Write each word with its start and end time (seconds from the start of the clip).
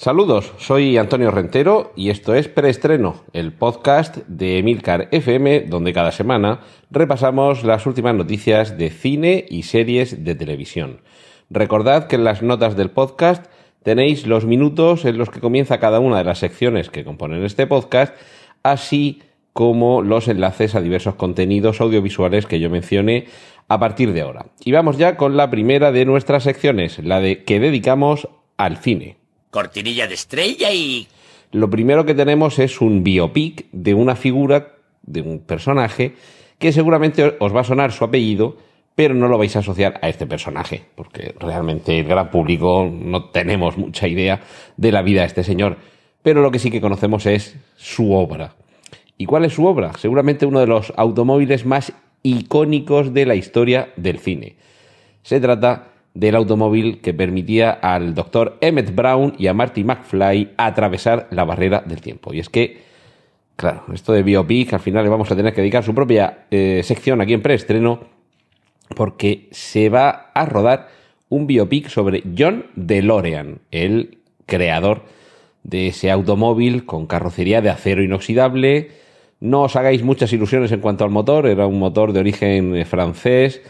Saludos, 0.00 0.52
soy 0.58 0.96
Antonio 0.96 1.32
Rentero 1.32 1.92
y 1.96 2.10
esto 2.10 2.32
es 2.32 2.46
Preestreno, 2.46 3.24
el 3.32 3.52
podcast 3.52 4.18
de 4.28 4.58
Emilcar 4.58 5.08
FM, 5.10 5.62
donde 5.62 5.92
cada 5.92 6.12
semana 6.12 6.60
repasamos 6.88 7.64
las 7.64 7.84
últimas 7.84 8.14
noticias 8.14 8.78
de 8.78 8.90
cine 8.90 9.44
y 9.50 9.64
series 9.64 10.22
de 10.22 10.36
televisión. 10.36 11.00
Recordad 11.50 12.06
que 12.06 12.14
en 12.14 12.22
las 12.22 12.44
notas 12.44 12.76
del 12.76 12.92
podcast 12.92 13.46
tenéis 13.82 14.24
los 14.28 14.46
minutos 14.46 15.04
en 15.04 15.18
los 15.18 15.30
que 15.30 15.40
comienza 15.40 15.80
cada 15.80 15.98
una 15.98 16.18
de 16.18 16.24
las 16.24 16.38
secciones 16.38 16.90
que 16.90 17.02
componen 17.02 17.42
este 17.42 17.66
podcast, 17.66 18.14
así 18.62 19.22
como 19.52 20.02
los 20.02 20.28
enlaces 20.28 20.76
a 20.76 20.80
diversos 20.80 21.16
contenidos 21.16 21.80
audiovisuales 21.80 22.46
que 22.46 22.60
yo 22.60 22.70
mencione 22.70 23.26
a 23.66 23.80
partir 23.80 24.12
de 24.12 24.20
ahora. 24.20 24.46
Y 24.64 24.70
vamos 24.70 24.96
ya 24.96 25.16
con 25.16 25.36
la 25.36 25.50
primera 25.50 25.90
de 25.90 26.04
nuestras 26.04 26.44
secciones, 26.44 27.00
la 27.00 27.18
de 27.18 27.42
que 27.42 27.58
dedicamos 27.58 28.28
al 28.56 28.76
cine. 28.76 29.17
Cortinilla 29.50 30.06
de 30.06 30.14
estrella 30.14 30.72
y... 30.72 31.08
Lo 31.52 31.70
primero 31.70 32.04
que 32.04 32.14
tenemos 32.14 32.58
es 32.58 32.80
un 32.80 33.02
biopic 33.02 33.66
de 33.72 33.94
una 33.94 34.16
figura, 34.16 34.74
de 35.02 35.22
un 35.22 35.40
personaje, 35.40 36.14
que 36.58 36.72
seguramente 36.72 37.36
os 37.38 37.54
va 37.54 37.62
a 37.62 37.64
sonar 37.64 37.92
su 37.92 38.04
apellido, 38.04 38.58
pero 38.94 39.14
no 39.14 39.28
lo 39.28 39.38
vais 39.38 39.54
a 39.56 39.60
asociar 39.60 39.98
a 40.02 40.08
este 40.08 40.26
personaje, 40.26 40.82
porque 40.94 41.34
realmente 41.38 41.98
el 41.98 42.06
gran 42.06 42.30
público 42.30 42.90
no 42.92 43.26
tenemos 43.26 43.78
mucha 43.78 44.08
idea 44.08 44.40
de 44.76 44.92
la 44.92 45.02
vida 45.02 45.20
de 45.20 45.28
este 45.28 45.44
señor. 45.44 45.78
Pero 46.22 46.42
lo 46.42 46.50
que 46.50 46.58
sí 46.58 46.70
que 46.70 46.80
conocemos 46.80 47.24
es 47.26 47.56
su 47.76 48.12
obra. 48.12 48.56
¿Y 49.16 49.26
cuál 49.26 49.44
es 49.44 49.54
su 49.54 49.64
obra? 49.66 49.92
Seguramente 49.96 50.46
uno 50.46 50.60
de 50.60 50.66
los 50.66 50.92
automóviles 50.96 51.64
más 51.64 51.92
icónicos 52.22 53.14
de 53.14 53.24
la 53.24 53.36
historia 53.36 53.92
del 53.96 54.18
cine. 54.18 54.56
Se 55.22 55.40
trata 55.40 55.92
del 56.18 56.34
automóvil 56.34 57.00
que 57.00 57.14
permitía 57.14 57.70
al 57.70 58.12
doctor 58.12 58.58
Emmett 58.60 58.92
Brown 58.92 59.34
y 59.38 59.46
a 59.46 59.54
Marty 59.54 59.84
McFly 59.84 60.54
atravesar 60.56 61.28
la 61.30 61.44
barrera 61.44 61.84
del 61.86 62.00
tiempo. 62.00 62.34
Y 62.34 62.40
es 62.40 62.48
que, 62.48 62.78
claro, 63.54 63.84
esto 63.94 64.12
de 64.12 64.24
biopic 64.24 64.72
al 64.72 64.80
final 64.80 65.04
le 65.04 65.10
vamos 65.10 65.30
a 65.30 65.36
tener 65.36 65.54
que 65.54 65.60
dedicar 65.60 65.84
su 65.84 65.94
propia 65.94 66.46
eh, 66.50 66.80
sección 66.82 67.20
aquí 67.20 67.34
en 67.34 67.42
preestreno 67.42 68.00
porque 68.96 69.46
se 69.52 69.90
va 69.90 70.32
a 70.34 70.44
rodar 70.44 70.88
un 71.28 71.46
biopic 71.46 71.88
sobre 71.88 72.24
John 72.36 72.66
DeLorean, 72.74 73.60
el 73.70 74.18
creador 74.46 75.02
de 75.62 75.86
ese 75.86 76.10
automóvil 76.10 76.84
con 76.84 77.06
carrocería 77.06 77.60
de 77.60 77.70
acero 77.70 78.02
inoxidable. 78.02 78.90
No 79.38 79.62
os 79.62 79.76
hagáis 79.76 80.02
muchas 80.02 80.32
ilusiones 80.32 80.72
en 80.72 80.80
cuanto 80.80 81.04
al 81.04 81.10
motor, 81.10 81.46
era 81.46 81.68
un 81.68 81.78
motor 81.78 82.12
de 82.12 82.18
origen 82.18 82.84
francés, 82.86 83.62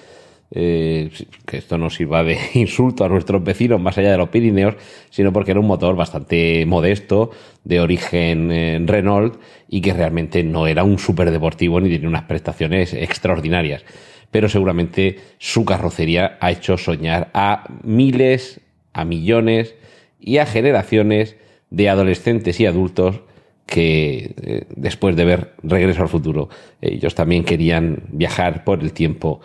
eh, 0.50 1.10
que 1.44 1.58
esto 1.58 1.76
no 1.76 1.90
sirva 1.90 2.24
de 2.24 2.38
insulto 2.54 3.04
a 3.04 3.08
nuestros 3.08 3.42
vecinos 3.44 3.80
más 3.80 3.98
allá 3.98 4.12
de 4.12 4.18
los 4.18 4.30
Pirineos, 4.30 4.76
sino 5.10 5.32
porque 5.32 5.50
era 5.50 5.60
un 5.60 5.66
motor 5.66 5.96
bastante 5.96 6.64
modesto, 6.66 7.30
de 7.64 7.80
origen 7.80 8.50
eh, 8.50 8.80
Renault, 8.84 9.40
y 9.68 9.80
que 9.80 9.92
realmente 9.92 10.42
no 10.42 10.66
era 10.66 10.84
un 10.84 10.98
superdeportivo 10.98 11.80
ni 11.80 11.90
tenía 11.90 12.08
unas 12.08 12.24
prestaciones 12.24 12.94
extraordinarias. 12.94 13.84
Pero 14.30 14.48
seguramente 14.48 15.16
su 15.38 15.64
carrocería 15.64 16.38
ha 16.40 16.50
hecho 16.50 16.76
soñar 16.76 17.30
a 17.34 17.64
miles, 17.82 18.60
a 18.92 19.04
millones 19.04 19.74
y 20.20 20.38
a 20.38 20.46
generaciones 20.46 21.36
de 21.70 21.88
adolescentes 21.88 22.60
y 22.60 22.66
adultos 22.66 23.20
que 23.66 24.34
eh, 24.42 24.64
después 24.74 25.14
de 25.14 25.24
ver 25.26 25.54
Regreso 25.62 26.02
al 26.02 26.08
Futuro, 26.08 26.48
ellos 26.80 27.14
también 27.14 27.44
querían 27.44 28.04
viajar 28.08 28.64
por 28.64 28.80
el 28.80 28.94
tiempo 28.94 29.40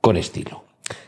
con 0.00 0.16
estilo. 0.16 0.64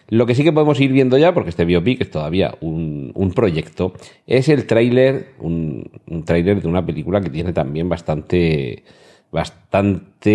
Lo 0.09 0.27
que 0.27 0.35
sí 0.35 0.45
que 0.45 0.53
podemos 0.53 0.79
ir 0.81 0.93
viendo 0.93 1.17
ya, 1.19 1.33
porque 1.33 1.51
este 1.51 1.65
biopic 1.65 2.03
es 2.03 2.11
todavía 2.11 2.55
un, 2.61 3.13
un 3.15 3.33
proyecto, 3.33 3.95
es 4.27 4.49
el 4.49 4.67
tráiler, 4.67 5.31
un, 5.39 5.91
un 6.07 6.25
tráiler 6.25 6.61
de 6.61 6.69
una 6.69 6.85
película 6.85 7.21
que 7.21 7.31
tiene 7.31 7.53
también 7.53 7.89
bastante, 7.89 8.85
bastante, 9.33 10.31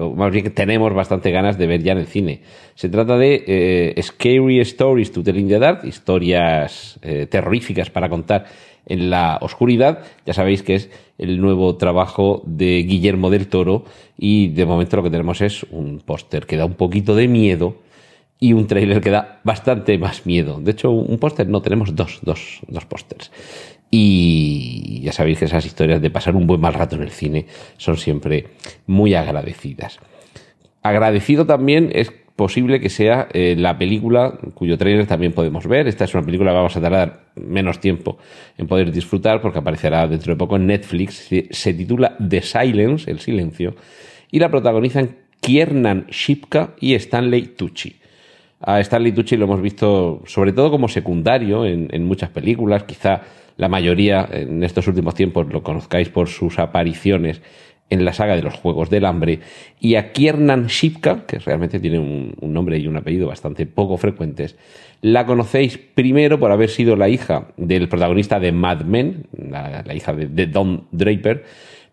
o 0.00 0.14
más 0.14 0.30
bien 0.30 0.44
que 0.44 0.50
tenemos 0.50 0.94
bastante 0.94 1.32
ganas 1.32 1.58
de 1.58 1.66
ver 1.66 1.82
ya 1.82 1.92
en 1.92 1.98
el 1.98 2.06
cine. 2.06 2.42
Se 2.76 2.88
trata 2.88 3.18
de 3.18 3.44
eh, 3.46 4.00
Scary 4.00 4.60
Stories 4.60 5.10
to 5.10 5.24
Tell 5.24 5.36
in 5.36 5.48
the 5.48 5.58
Dark, 5.58 5.84
historias 5.84 6.98
eh, 7.02 7.26
terroríficas 7.26 7.90
para 7.90 8.08
contar 8.08 8.46
en 8.86 9.10
la 9.10 9.38
oscuridad. 9.40 10.00
Ya 10.26 10.34
sabéis 10.34 10.62
que 10.62 10.74
es 10.74 10.90
el 11.18 11.40
nuevo 11.40 11.76
trabajo 11.76 12.42
de 12.46 12.82
Guillermo 12.82 13.30
del 13.30 13.48
Toro 13.48 13.84
y 14.18 14.48
de 14.48 14.66
momento 14.66 14.96
lo 14.96 15.02
que 15.02 15.10
tenemos 15.10 15.40
es 15.40 15.64
un 15.70 16.00
póster 16.00 16.46
que 16.46 16.56
da 16.56 16.64
un 16.64 16.74
poquito 16.74 17.14
de 17.14 17.28
miedo 17.28 17.76
y 18.40 18.54
un 18.54 18.66
tráiler 18.66 19.00
que 19.00 19.10
da 19.10 19.40
bastante 19.44 19.98
más 19.98 20.24
miedo. 20.24 20.60
De 20.60 20.70
hecho, 20.72 20.90
un 20.90 21.18
póster 21.18 21.46
no, 21.46 21.60
tenemos 21.60 21.94
dos, 21.94 22.20
dos, 22.22 22.60
dos 22.68 22.86
pósters. 22.86 23.30
Y 23.90 25.00
ya 25.02 25.12
sabéis 25.12 25.38
que 25.38 25.44
esas 25.44 25.66
historias 25.66 26.00
de 26.00 26.10
pasar 26.10 26.36
un 26.36 26.46
buen 26.46 26.60
mal 26.60 26.74
rato 26.74 26.96
en 26.96 27.02
el 27.02 27.10
cine 27.10 27.46
son 27.76 27.96
siempre 27.96 28.46
muy 28.86 29.14
agradecidas. 29.14 29.98
Agradecido 30.82 31.44
también 31.44 31.90
es 31.92 32.10
posible 32.40 32.80
que 32.80 32.88
sea 32.88 33.28
eh, 33.34 33.54
la 33.54 33.76
película 33.76 34.32
cuyo 34.54 34.78
trailer 34.78 35.06
también 35.06 35.34
podemos 35.34 35.66
ver. 35.66 35.86
Esta 35.88 36.04
es 36.04 36.14
una 36.14 36.24
película 36.24 36.52
que 36.52 36.56
vamos 36.56 36.74
a 36.74 36.80
tardar 36.80 37.24
menos 37.34 37.80
tiempo 37.80 38.16
en 38.56 38.66
poder 38.66 38.90
disfrutar 38.90 39.42
porque 39.42 39.58
aparecerá 39.58 40.08
dentro 40.08 40.32
de 40.32 40.38
poco 40.38 40.56
en 40.56 40.66
Netflix. 40.66 41.28
Se 41.50 41.74
titula 41.74 42.16
The 42.16 42.40
Silence, 42.40 43.10
el 43.10 43.20
silencio, 43.20 43.74
y 44.30 44.38
la 44.38 44.48
protagonizan 44.48 45.16
Kiernan 45.42 46.06
Shipka 46.08 46.70
y 46.80 46.94
Stanley 46.94 47.48
Tucci. 47.58 47.96
A 48.62 48.80
Stanley 48.80 49.12
Tucci 49.12 49.36
lo 49.36 49.44
hemos 49.44 49.60
visto 49.60 50.22
sobre 50.24 50.54
todo 50.54 50.70
como 50.70 50.88
secundario 50.88 51.66
en, 51.66 51.88
en 51.92 52.04
muchas 52.06 52.30
películas, 52.30 52.84
quizá 52.84 53.20
la 53.58 53.68
mayoría 53.68 54.26
en 54.32 54.64
estos 54.64 54.88
últimos 54.88 55.14
tiempos 55.14 55.46
lo 55.52 55.62
conozcáis 55.62 56.08
por 56.08 56.28
sus 56.28 56.58
apariciones 56.58 57.42
en 57.90 58.04
la 58.04 58.12
saga 58.12 58.36
de 58.36 58.42
los 58.42 58.54
Juegos 58.54 58.88
del 58.88 59.04
Hambre, 59.04 59.40
y 59.80 59.96
a 59.96 60.12
Kiernan 60.12 60.66
Shipka, 60.66 61.26
que 61.26 61.38
realmente 61.38 61.80
tiene 61.80 61.98
un, 61.98 62.34
nombre 62.40 62.78
y 62.78 62.86
un 62.86 62.96
apellido 62.96 63.26
bastante 63.26 63.66
poco 63.66 63.96
frecuentes, 63.96 64.56
la 65.02 65.26
conocéis 65.26 65.78
primero 65.78 66.38
por 66.38 66.52
haber 66.52 66.70
sido 66.70 66.96
la 66.96 67.08
hija 67.08 67.48
del 67.56 67.88
protagonista 67.88 68.38
de 68.38 68.52
Mad 68.52 68.82
Men, 68.82 69.26
la, 69.36 69.94
hija 69.94 70.12
de, 70.12 70.26
de, 70.26 70.46
Don 70.46 70.86
Draper, 70.92 71.44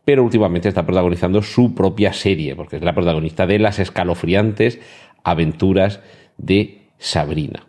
pero 0.05 0.23
últimamente 0.23 0.69
está 0.69 0.85
protagonizando 0.85 1.41
su 1.41 1.75
propia 1.75 2.13
serie, 2.13 2.55
porque 2.55 2.77
es 2.77 2.83
la 2.83 2.93
protagonista 2.93 3.45
de 3.47 3.59
las 3.59 3.79
escalofriantes 3.79 4.79
aventuras 5.23 5.99
de 6.37 6.81
Sabrina. 6.97 7.65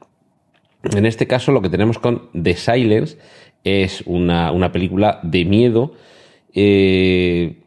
En 0.84 1.06
este 1.06 1.26
caso 1.26 1.52
lo 1.52 1.62
que 1.62 1.70
tenemos 1.70 1.98
con 1.98 2.28
The 2.40 2.54
Silence 2.54 3.18
es 3.64 4.02
una, 4.06 4.52
una 4.52 4.72
película 4.72 5.20
de 5.22 5.44
miedo, 5.44 5.94
eh, 6.54 7.57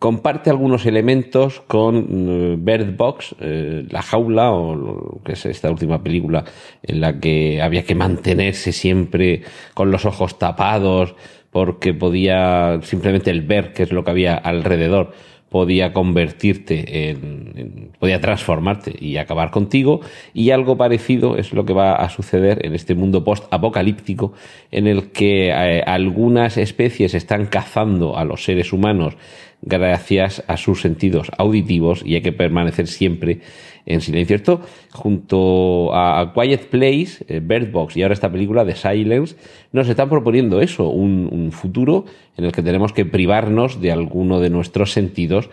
comparte 0.00 0.48
algunos 0.48 0.86
elementos 0.86 1.60
con 1.66 2.64
Bird 2.64 2.96
Box, 2.96 3.36
eh, 3.38 3.86
La 3.90 4.00
Jaula, 4.00 4.50
o 4.50 5.20
que 5.22 5.32
es 5.34 5.44
esta 5.44 5.70
última 5.70 6.02
película 6.02 6.42
en 6.82 7.02
la 7.02 7.20
que 7.20 7.60
había 7.60 7.84
que 7.84 7.94
mantenerse 7.94 8.72
siempre 8.72 9.42
con 9.74 9.90
los 9.90 10.06
ojos 10.06 10.38
tapados 10.38 11.14
porque 11.50 11.92
podía 11.92 12.80
simplemente 12.82 13.30
el 13.30 13.42
ver 13.42 13.74
qué 13.74 13.82
es 13.82 13.92
lo 13.92 14.02
que 14.02 14.10
había 14.10 14.34
alrededor 14.36 15.12
podía 15.50 15.92
convertirte 15.92 17.10
en, 17.10 17.90
podía 17.98 18.20
transformarte 18.20 18.94
y 18.98 19.18
acabar 19.18 19.50
contigo 19.50 20.00
y 20.32 20.52
algo 20.52 20.76
parecido 20.76 21.36
es 21.36 21.52
lo 21.52 21.66
que 21.66 21.74
va 21.74 21.96
a 21.96 22.08
suceder 22.08 22.64
en 22.64 22.74
este 22.74 22.94
mundo 22.94 23.24
post 23.24 23.44
apocalíptico 23.50 24.32
en 24.70 24.86
el 24.86 25.10
que 25.10 25.48
eh, 25.48 25.82
algunas 25.84 26.56
especies 26.56 27.14
están 27.14 27.46
cazando 27.46 28.16
a 28.16 28.24
los 28.24 28.44
seres 28.44 28.72
humanos 28.72 29.16
gracias 29.62 30.42
a 30.46 30.56
sus 30.56 30.80
sentidos 30.80 31.30
auditivos 31.36 32.02
y 32.04 32.14
hay 32.14 32.22
que 32.22 32.32
permanecer 32.32 32.86
siempre 32.86 33.40
en 33.86 34.00
silencio. 34.00 34.36
Esto, 34.36 34.60
junto 34.92 35.94
a 35.94 36.32
Quiet 36.34 36.68
Place, 36.68 37.24
eh, 37.28 37.40
Bird 37.42 37.70
Box 37.70 37.96
y 37.96 38.02
ahora 38.02 38.14
esta 38.14 38.30
película 38.30 38.64
de 38.64 38.74
Silence, 38.74 39.36
nos 39.72 39.88
están 39.88 40.08
proponiendo 40.08 40.60
eso, 40.60 40.88
un, 40.88 41.50
futuro 41.52 42.04
en 42.36 42.44
el 42.44 42.52
que 42.52 42.62
tenemos 42.62 42.92
que 42.92 43.04
privarnos 43.04 43.80
de 43.80 43.90
alguno 43.90 44.40
de 44.40 44.50
nuestros 44.50 44.92
sentidos 44.92 45.50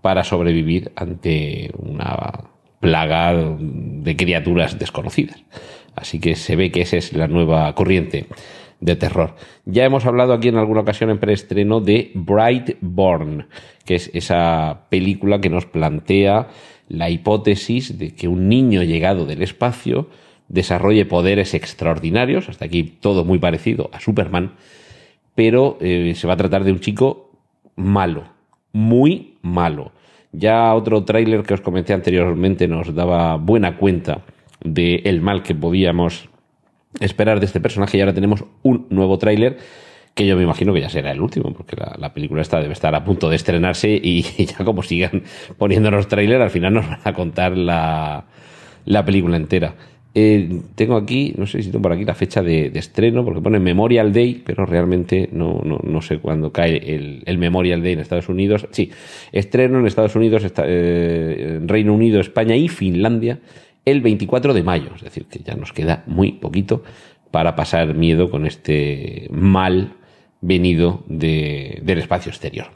para 0.00 0.22
sobrevivir 0.22 0.92
ante 0.94 1.70
una 1.76 2.44
plaga 2.78 3.34
de 3.58 4.16
criaturas 4.16 4.78
desconocidas. 4.78 5.42
Así 5.96 6.20
que 6.20 6.36
se 6.36 6.56
ve 6.56 6.70
que 6.70 6.82
esa 6.82 6.96
es 6.96 7.12
la 7.12 7.26
nueva 7.26 7.74
corriente 7.74 8.26
de 8.80 8.96
terror. 8.96 9.34
Ya 9.66 9.84
hemos 9.84 10.06
hablado 10.06 10.32
aquí 10.32 10.48
en 10.48 10.56
alguna 10.56 10.80
ocasión 10.80 11.10
en 11.10 11.18
preestreno 11.18 11.80
de 11.80 12.10
Brightborn, 12.14 13.48
que 13.84 13.96
es 13.96 14.10
esa 14.14 14.86
película 14.88 15.40
que 15.40 15.50
nos 15.50 15.66
plantea 15.66 16.48
la 16.90 17.08
hipótesis 17.08 17.98
de 17.98 18.14
que 18.14 18.28
un 18.28 18.48
niño 18.48 18.82
llegado 18.82 19.24
del 19.24 19.42
espacio 19.42 20.08
desarrolle 20.48 21.06
poderes 21.06 21.54
extraordinarios, 21.54 22.48
hasta 22.48 22.64
aquí 22.64 22.82
todo 22.82 23.24
muy 23.24 23.38
parecido 23.38 23.88
a 23.92 24.00
Superman, 24.00 24.54
pero 25.36 25.78
eh, 25.80 26.12
se 26.16 26.26
va 26.26 26.34
a 26.34 26.36
tratar 26.36 26.64
de 26.64 26.72
un 26.72 26.80
chico 26.80 27.30
malo, 27.76 28.24
muy 28.72 29.36
malo. 29.40 29.92
Ya 30.32 30.74
otro 30.74 31.04
tráiler 31.04 31.44
que 31.44 31.54
os 31.54 31.60
comenté 31.60 31.92
anteriormente 31.92 32.66
nos 32.66 32.92
daba 32.94 33.36
buena 33.36 33.76
cuenta 33.76 34.22
del 34.62 35.02
el 35.04 35.20
mal 35.20 35.44
que 35.44 35.54
podíamos 35.54 36.28
esperar 36.98 37.38
de 37.38 37.46
este 37.46 37.60
personaje 37.60 37.96
y 37.96 38.00
ahora 38.00 38.14
tenemos 38.14 38.44
un 38.62 38.86
nuevo 38.90 39.16
tráiler 39.18 39.58
que 40.14 40.26
yo 40.26 40.36
me 40.36 40.42
imagino 40.42 40.72
que 40.74 40.80
ya 40.80 40.88
será 40.88 41.12
el 41.12 41.20
último, 41.20 41.52
porque 41.52 41.76
la, 41.76 42.12
película 42.12 42.42
esta 42.42 42.60
debe 42.60 42.72
estar 42.72 42.94
a 42.94 43.04
punto 43.04 43.28
de 43.28 43.36
estrenarse 43.36 43.90
y, 44.02 44.22
ya 44.46 44.64
como 44.64 44.82
sigan 44.82 45.22
poniéndonos 45.58 46.08
tráiler, 46.08 46.42
al 46.42 46.50
final 46.50 46.74
nos 46.74 46.88
van 46.88 47.00
a 47.04 47.12
contar 47.12 47.56
la, 47.56 48.24
la 48.84 49.04
película 49.04 49.36
entera. 49.36 49.74
Eh, 50.12 50.62
tengo 50.74 50.96
aquí, 50.96 51.34
no 51.38 51.46
sé 51.46 51.62
si 51.62 51.70
tengo 51.70 51.82
por 51.82 51.92
aquí 51.92 52.04
la 52.04 52.16
fecha 52.16 52.42
de, 52.42 52.66
estreno, 52.74 53.24
porque 53.24 53.40
pone 53.40 53.60
Memorial 53.60 54.12
Day, 54.12 54.42
pero 54.44 54.66
realmente 54.66 55.28
no, 55.32 55.60
no, 55.64 55.78
no 55.82 56.02
sé 56.02 56.18
cuándo 56.18 56.52
cae 56.52 56.94
el, 56.94 57.22
el, 57.26 57.38
Memorial 57.38 57.80
Day 57.80 57.92
en 57.92 58.00
Estados 58.00 58.28
Unidos. 58.28 58.66
Sí, 58.72 58.90
estreno 59.30 59.78
en 59.78 59.86
Estados 59.86 60.16
Unidos, 60.16 60.44
eh, 60.64 61.60
Reino 61.64 61.94
Unido, 61.94 62.20
España 62.20 62.56
y 62.56 62.68
Finlandia 62.68 63.38
el 63.84 64.00
24 64.00 64.52
de 64.52 64.62
mayo. 64.64 64.90
Es 64.96 65.02
decir, 65.02 65.26
que 65.26 65.40
ya 65.40 65.54
nos 65.54 65.72
queda 65.72 66.02
muy 66.06 66.32
poquito 66.32 66.82
para 67.30 67.54
pasar 67.54 67.94
miedo 67.94 68.30
con 68.30 68.46
este 68.46 69.28
mal 69.30 69.94
venido 70.40 71.02
de, 71.06 71.80
del 71.82 71.98
espacio 71.98 72.30
exterior. 72.30 72.66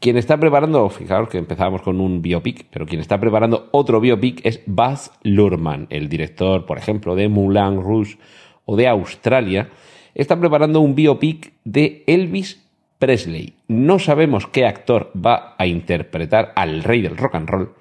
Quien 0.00 0.16
está 0.16 0.38
preparando, 0.38 0.88
fijaos 0.88 1.28
que 1.28 1.36
empezábamos 1.36 1.82
con 1.82 2.00
un 2.00 2.22
biopic, 2.22 2.64
pero 2.70 2.86
quien 2.86 3.02
está 3.02 3.20
preparando 3.20 3.68
otro 3.70 4.00
biopic 4.00 4.40
es 4.44 4.62
Baz 4.64 5.12
Luhrmann, 5.22 5.88
el 5.90 6.08
director, 6.08 6.64
por 6.64 6.78
ejemplo, 6.78 7.14
de 7.14 7.28
Moulin 7.28 7.82
Rouge 7.82 8.16
o 8.64 8.76
de 8.76 8.88
Australia. 8.88 9.68
Está 10.14 10.40
preparando 10.40 10.80
un 10.80 10.94
biopic 10.94 11.52
de 11.64 12.02
Elvis 12.06 12.66
Presley. 12.98 13.56
No 13.68 13.98
sabemos 13.98 14.46
qué 14.46 14.64
actor 14.64 15.12
va 15.14 15.54
a 15.58 15.66
interpretar 15.66 16.52
al 16.56 16.82
rey 16.82 17.02
del 17.02 17.18
rock 17.18 17.34
and 17.34 17.48
roll, 17.50 17.74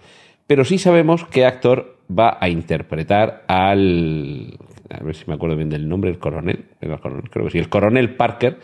pero 0.45 0.65
sí 0.65 0.77
sabemos 0.77 1.25
qué 1.25 1.45
actor 1.45 1.99
va 2.09 2.37
a 2.41 2.49
interpretar 2.49 3.45
al. 3.47 4.57
A 4.89 5.03
ver 5.03 5.15
si 5.15 5.23
me 5.27 5.35
acuerdo 5.35 5.55
bien 5.55 5.69
del 5.69 5.87
nombre, 5.87 6.09
el 6.09 6.19
coronel. 6.19 6.65
El 6.81 6.99
coronel 6.99 7.29
creo 7.29 7.45
que 7.45 7.51
sí, 7.51 7.59
el 7.59 7.69
coronel 7.69 8.15
Parker 8.15 8.57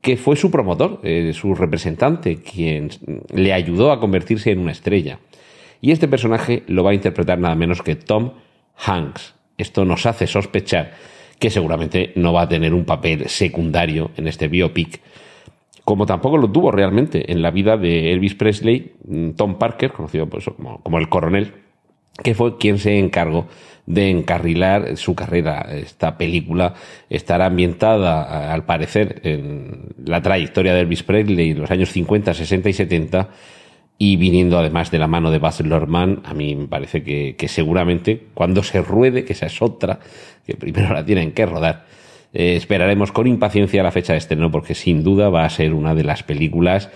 que 0.00 0.16
fue 0.16 0.36
su 0.36 0.50
promotor, 0.50 1.00
eh, 1.02 1.32
su 1.34 1.54
representante, 1.54 2.36
quien 2.36 2.90
le 3.32 3.52
ayudó 3.52 3.92
a 3.92 4.00
convertirse 4.00 4.50
en 4.50 4.60
una 4.60 4.72
estrella. 4.72 5.18
Y 5.80 5.92
este 5.92 6.08
personaje 6.08 6.62
lo 6.66 6.84
va 6.84 6.90
a 6.90 6.94
interpretar 6.94 7.38
nada 7.38 7.54
menos 7.54 7.82
que 7.82 7.96
Tom 7.96 8.32
Hanks. 8.76 9.34
Esto 9.58 9.84
nos 9.84 10.06
hace 10.06 10.26
sospechar 10.26 10.92
que 11.38 11.50
seguramente 11.50 12.12
no 12.16 12.32
va 12.32 12.42
a 12.42 12.48
tener 12.48 12.74
un 12.74 12.84
papel 12.84 13.28
secundario 13.28 14.10
en 14.16 14.28
este 14.28 14.48
biopic, 14.48 15.00
como 15.84 16.06
tampoco 16.06 16.36
lo 16.36 16.50
tuvo 16.50 16.70
realmente 16.70 17.32
en 17.32 17.42
la 17.42 17.50
vida 17.50 17.76
de 17.76 18.12
Elvis 18.12 18.34
Presley, 18.34 18.92
mm, 19.04 19.30
Tom 19.30 19.56
Parker, 19.58 19.92
conocido 19.92 20.28
como, 20.28 20.82
como 20.82 20.98
el 20.98 21.08
coronel, 21.08 21.52
que 22.22 22.34
fue 22.34 22.58
quien 22.58 22.78
se 22.78 22.98
encargó 22.98 23.46
de 23.86 24.08
encarrilar 24.08 24.96
su 24.96 25.14
carrera. 25.14 25.66
Esta 25.72 26.16
película 26.16 26.74
estará 27.08 27.46
ambientada, 27.46 28.52
al 28.52 28.64
parecer, 28.64 29.20
en 29.24 29.88
la 30.04 30.22
trayectoria 30.22 30.74
de 30.74 30.80
Elvis 30.80 31.02
Presley 31.02 31.50
en 31.50 31.60
los 31.60 31.70
años 31.70 31.90
50, 31.90 32.34
60 32.34 32.68
y 32.68 32.72
70 32.72 33.28
y 34.02 34.16
viniendo 34.16 34.58
además 34.58 34.90
de 34.90 34.98
la 34.98 35.08
mano 35.08 35.30
de 35.30 35.38
Baz 35.38 35.60
Luhrmann, 35.60 36.22
a 36.24 36.32
mí 36.32 36.56
me 36.56 36.68
parece 36.68 37.02
que, 37.02 37.48
seguramente 37.48 38.28
cuando 38.32 38.62
se 38.62 38.80
ruede, 38.80 39.26
que 39.26 39.34
esa 39.34 39.44
es 39.44 39.60
otra, 39.60 40.00
que 40.46 40.54
primero 40.54 40.94
la 40.94 41.04
tienen 41.04 41.32
que 41.32 41.44
rodar, 41.44 41.84
eh, 42.32 42.56
esperaremos 42.56 43.12
con 43.12 43.26
impaciencia 43.26 43.82
la 43.82 43.90
fecha 43.90 44.14
de 44.14 44.18
estreno 44.18 44.50
porque 44.50 44.74
sin 44.74 45.04
duda 45.04 45.28
va 45.28 45.44
a 45.44 45.50
ser 45.50 45.74
una 45.74 45.94
de 45.94 46.04
las 46.04 46.22
películas 46.22 46.88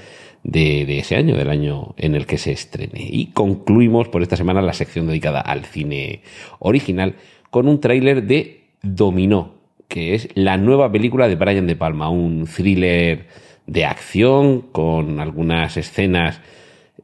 de, 0.45 0.99
ese 0.99 1.17
año, 1.17 1.37
del 1.37 1.51
año 1.51 1.95
en 1.97 2.15
el 2.15 2.27
que 2.27 2.39
se 2.39 2.53
estrene. 2.53 3.09
Y 3.11 3.27
concluimos 3.27 4.09
por 4.09 4.23
esta 4.23 4.37
semana 4.37 4.63
la 4.63 4.75
sección 4.75 5.07
dedicada 5.07 5.41
al 5.41 5.65
cine 5.65 6.21
original 6.61 7.17
con 7.51 7.67
un 7.67 7.81
tráiler 7.81 8.25
de 8.25 8.61
Dominó, 8.83 9.55
que 9.89 10.15
es 10.15 10.29
la 10.35 10.57
nueva 10.59 10.93
película 10.93 11.29
de 11.29 11.37
Brian 11.37 11.67
De 11.67 11.77
Palma, 11.77 12.11
un 12.11 12.47
thriller 12.47 13.27
de 13.67 13.87
acción 13.87 14.61
con 14.61 15.21
algunas 15.21 15.77
escenas 15.77 16.41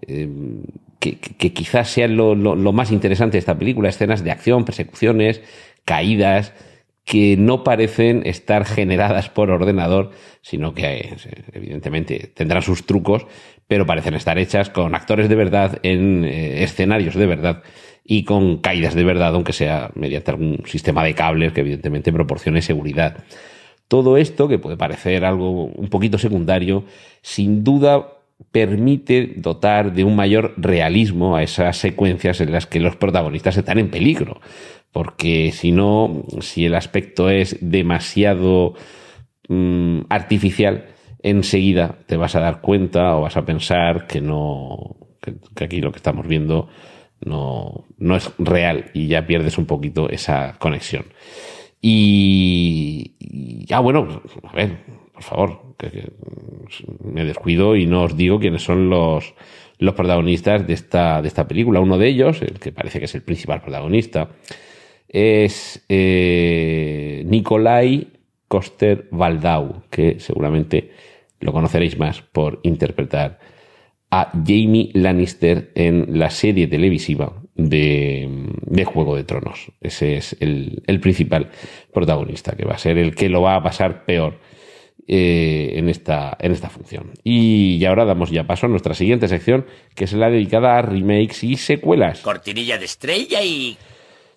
eh, 0.07 0.29
que, 0.99 1.17
quizás 1.17 1.89
sean 1.89 2.17
lo, 2.17 2.35
lo, 2.35 2.73
más 2.73 2.93
interesante 2.93 3.33
de 3.33 3.39
esta 3.39 3.59
película, 3.59 3.89
escenas 3.89 4.23
de 4.23 4.31
acción, 4.31 4.67
persecuciones, 4.67 5.41
caídas, 5.87 6.53
que 7.11 7.37
no 7.37 7.65
parecen 7.65 8.23
estar 8.25 8.65
generadas 8.65 9.29
por 9.31 9.51
ordenador, 9.51 10.13
sino 10.43 10.75
que 10.75 10.85
eh, 10.85 11.17
evidentemente 11.53 12.31
tendrán 12.33 12.63
sus 12.63 12.87
trucos, 12.87 13.27
pero 13.67 13.85
parecen 13.85 14.15
estar 14.15 14.39
hechas 14.39 14.71
con 14.71 14.95
actores 14.95 15.29
de 15.29 15.35
verdad 15.35 15.81
en 15.83 16.25
eh, 16.25 16.63
escenarios 16.63 17.17
de 17.17 17.27
verdad 17.27 17.65
y 18.05 18.23
con 18.23 18.59
caídas 18.59 18.95
de 18.95 19.03
verdad, 19.03 19.35
aunque 19.35 19.53
sea 19.53 19.91
mediante 19.97 20.31
algún 20.31 20.63
sistema 20.67 21.03
de 21.03 21.15
cables 21.15 21.53
que 21.53 21.63
evidentemente 21.63 22.13
proporcione 22.13 22.63
seguridad. 22.63 23.25
Todo 23.89 24.17
esto, 24.17 24.47
que 24.47 24.61
puede 24.61 24.77
parecer 24.77 25.25
algo 25.25 25.65
un 25.65 25.89
poquito 25.89 26.17
secundario, 26.17 26.85
sin 27.23 27.65
duda 27.65 28.07
permite 28.53 29.35
dotar 29.37 29.93
de 29.93 30.05
un 30.05 30.15
mayor 30.15 30.55
realismo 30.57 31.35
a 31.35 31.43
esas 31.43 31.77
secuencias 31.77 32.41
en 32.41 32.53
las 32.53 32.67
que 32.67 32.79
los 32.79 32.95
protagonistas 32.95 33.57
están 33.57 33.79
en 33.79 33.91
peligro 33.91 34.41
porque 34.93 35.53
si 35.53 35.73
no, 35.73 36.25
si 36.41 36.67
el 36.67 36.75
aspecto 36.75 37.31
es 37.31 37.57
demasiado 37.61 38.75
mm, 39.49 40.01
artificial, 40.09 40.87
enseguida 41.23 41.99
te 42.07 42.17
vas 42.17 42.35
a 42.35 42.41
dar 42.41 42.61
cuenta 42.61 43.17
o 43.17 43.23
vas 43.23 43.37
a 43.37 43.45
pensar 43.45 44.07
que 44.07 44.21
no, 44.21 44.97
que, 45.21 45.65
aquí 45.65 45.81
lo 45.81 45.93
que 45.93 45.99
estamos 45.99 46.27
viendo 46.27 46.69
no, 47.21 47.87
no 47.99 48.17
es 48.17 48.33
real 48.39 48.91
y 48.95 49.07
ya 49.07 49.27
pierdes 49.27 49.59
un 49.59 49.67
poquito 49.67 50.09
esa 50.09 50.57
conexión. 50.59 51.05
Y, 51.83 53.65
ya 53.67 53.81
bueno, 53.81 54.23
a 54.45 54.53
ver, 54.55 54.79
por 55.13 55.23
favor, 55.23 55.75
que, 55.79 56.11
me 57.03 57.25
descuido 57.25 57.77
y 57.77 57.87
no 57.87 58.03
os 58.05 58.17
digo 58.17 58.39
quiénes 58.39 58.63
son 58.63 58.91
los, 58.91 59.35
los 59.79 59.95
protagonistas 59.95 60.67
de 60.67 60.75
esta, 60.75 61.23
de 61.23 61.29
esta 61.29 61.47
película. 61.49 61.81
Uno 61.81 61.97
de 61.97 62.09
ellos, 62.09 62.43
el 62.43 62.59
que 62.59 62.73
parece 62.73 62.99
que 62.99 63.07
es 63.07 63.15
el 63.15 63.23
principal 63.23 63.63
protagonista, 63.63 64.29
es 65.11 65.85
eh, 65.89 67.23
Nikolai 67.27 68.09
Koster 68.49 69.09
Valdau, 69.11 69.83
que 69.91 70.21
seguramente 70.21 70.93
lo 71.41 71.53
conoceréis 71.53 71.99
más 71.99 72.23
por 72.23 72.61
interpretar 72.63 73.39
a 74.11 74.31
Jamie 74.33 74.91
Lannister 74.95 75.71
en 75.75 76.19
la 76.19 76.31
serie 76.31 76.67
televisiva 76.67 77.33
de, 77.55 78.29
Juego 78.85 79.17
de 79.17 79.25
Tronos. 79.25 79.71
Ese 79.81 80.17
es 80.17 80.37
el, 80.41 81.01
principal 81.01 81.51
protagonista, 81.93 82.57
que 82.57 82.65
va 82.65 82.75
a 82.75 82.79
ser 82.79 82.99
el 82.99 83.15
que 83.15 83.29
lo 83.29 83.43
va 83.43 83.57
a 83.57 83.63
pasar 83.63 84.05
peor 84.05 84.39
eh, 85.07 85.75
en, 85.77 85.89
esta, 85.89 86.37
en 86.41 86.53
esta 86.53 86.71
función. 86.71 87.13
Y 87.23 87.85
ahora 87.85 88.05
damos 88.05 88.31
ya 88.31 88.47
paso 88.47 88.67
a 88.67 88.69
nuestra 88.69 88.95
siguiente 88.95 89.29
sección, 89.29 89.67
que 89.95 90.05
es 90.05 90.13
la 90.13 90.31
dedicada 90.31 90.77
a 90.77 90.83
remakes 90.83 91.45
y 91.45 91.57
secuelas. 91.57 92.21
Cortinilla 92.21 92.79
de 92.79 92.85
estrella 92.85 93.43
y 93.45 93.77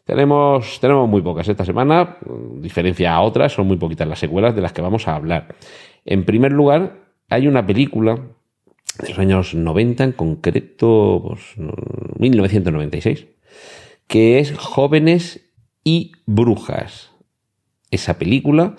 tenemos, 0.05 0.79
tenemos 0.79 1.09
muy 1.09 1.21
pocas 1.21 1.47
esta 1.47 1.65
semana, 1.65 2.17
diferencia 2.57 3.13
a 3.13 3.21
otras, 3.21 3.53
son 3.53 3.67
muy 3.67 3.77
poquitas 3.77 4.07
las 4.07 4.19
secuelas 4.19 4.55
de 4.55 4.61
las 4.61 4.73
que 4.73 4.81
vamos 4.81 5.07
a 5.07 5.15
hablar. 5.15 5.55
En 6.05 6.25
primer 6.25 6.51
lugar, 6.51 6.97
hay 7.29 7.47
una 7.47 7.65
película 7.65 8.19
de 9.01 9.09
los 9.09 9.19
años 9.19 9.55
90, 9.55 10.03
en 10.03 10.11
concreto 10.11 11.23
pues, 11.27 11.55
1996, 12.19 13.25
que 14.07 14.39
es 14.39 14.55
Jóvenes 14.57 15.49
y 15.83 16.11
Brujas. 16.25 17.11
Esa 17.89 18.17
película 18.17 18.75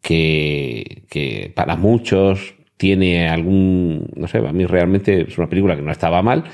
que, 0.00 1.52
para 1.54 1.76
muchos 1.76 2.54
tiene 2.76 3.28
algún, 3.28 4.10
no 4.16 4.26
sé, 4.26 4.38
a 4.38 4.52
mí 4.52 4.66
realmente 4.66 5.22
es 5.28 5.38
una 5.38 5.48
película 5.48 5.76
que 5.76 5.82
no 5.82 5.92
estaba 5.92 6.22
mal, 6.22 6.44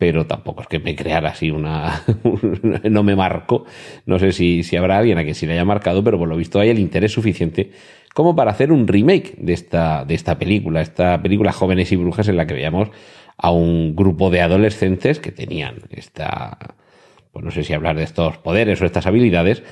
pero 0.00 0.26
tampoco 0.26 0.62
es 0.62 0.66
que 0.66 0.78
me 0.78 0.96
creara 0.96 1.28
así 1.28 1.50
una... 1.50 2.02
no 2.90 3.02
me 3.02 3.14
marco. 3.14 3.66
No 4.06 4.18
sé 4.18 4.32
si, 4.32 4.62
si 4.62 4.76
habrá 4.76 4.96
alguien 4.96 5.18
a 5.18 5.24
quien 5.24 5.34
sí 5.34 5.44
le 5.44 5.52
haya 5.52 5.66
marcado, 5.66 6.02
pero 6.02 6.18
por 6.18 6.26
lo 6.26 6.38
visto 6.38 6.58
hay 6.58 6.70
el 6.70 6.78
interés 6.78 7.12
suficiente 7.12 7.72
como 8.14 8.34
para 8.34 8.50
hacer 8.50 8.72
un 8.72 8.88
remake 8.88 9.34
de 9.36 9.52
esta, 9.52 10.06
de 10.06 10.14
esta 10.14 10.38
película, 10.38 10.80
esta 10.80 11.20
película 11.20 11.52
Jóvenes 11.52 11.92
y 11.92 11.96
Brujas 11.96 12.28
en 12.28 12.38
la 12.38 12.46
que 12.46 12.54
veíamos 12.54 12.88
a 13.36 13.50
un 13.50 13.94
grupo 13.94 14.30
de 14.30 14.40
adolescentes 14.40 15.20
que 15.20 15.32
tenían 15.32 15.82
esta, 15.90 16.56
pues 17.30 17.44
no 17.44 17.50
sé 17.50 17.62
si 17.62 17.74
hablar 17.74 17.96
de 17.96 18.04
estos 18.04 18.38
poderes 18.38 18.80
o 18.80 18.86
estas 18.86 19.06
habilidades, 19.06 19.62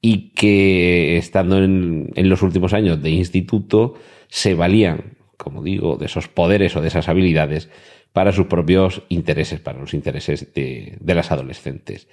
y 0.00 0.30
que 0.30 1.16
estando 1.16 1.62
en, 1.62 2.10
en 2.16 2.28
los 2.28 2.42
últimos 2.42 2.72
años 2.72 3.00
de 3.00 3.10
instituto 3.10 3.94
se 4.26 4.54
valían 4.54 5.16
como 5.36 5.62
digo, 5.62 5.96
de 5.96 6.06
esos 6.06 6.28
poderes 6.28 6.76
o 6.76 6.80
de 6.80 6.88
esas 6.88 7.08
habilidades 7.08 7.70
para 8.16 8.32
sus 8.32 8.46
propios 8.46 9.02
intereses, 9.10 9.60
para 9.60 9.78
los 9.78 9.92
intereses 9.92 10.54
de, 10.54 10.96
de 10.98 11.14
las 11.14 11.30
adolescentes. 11.32 12.08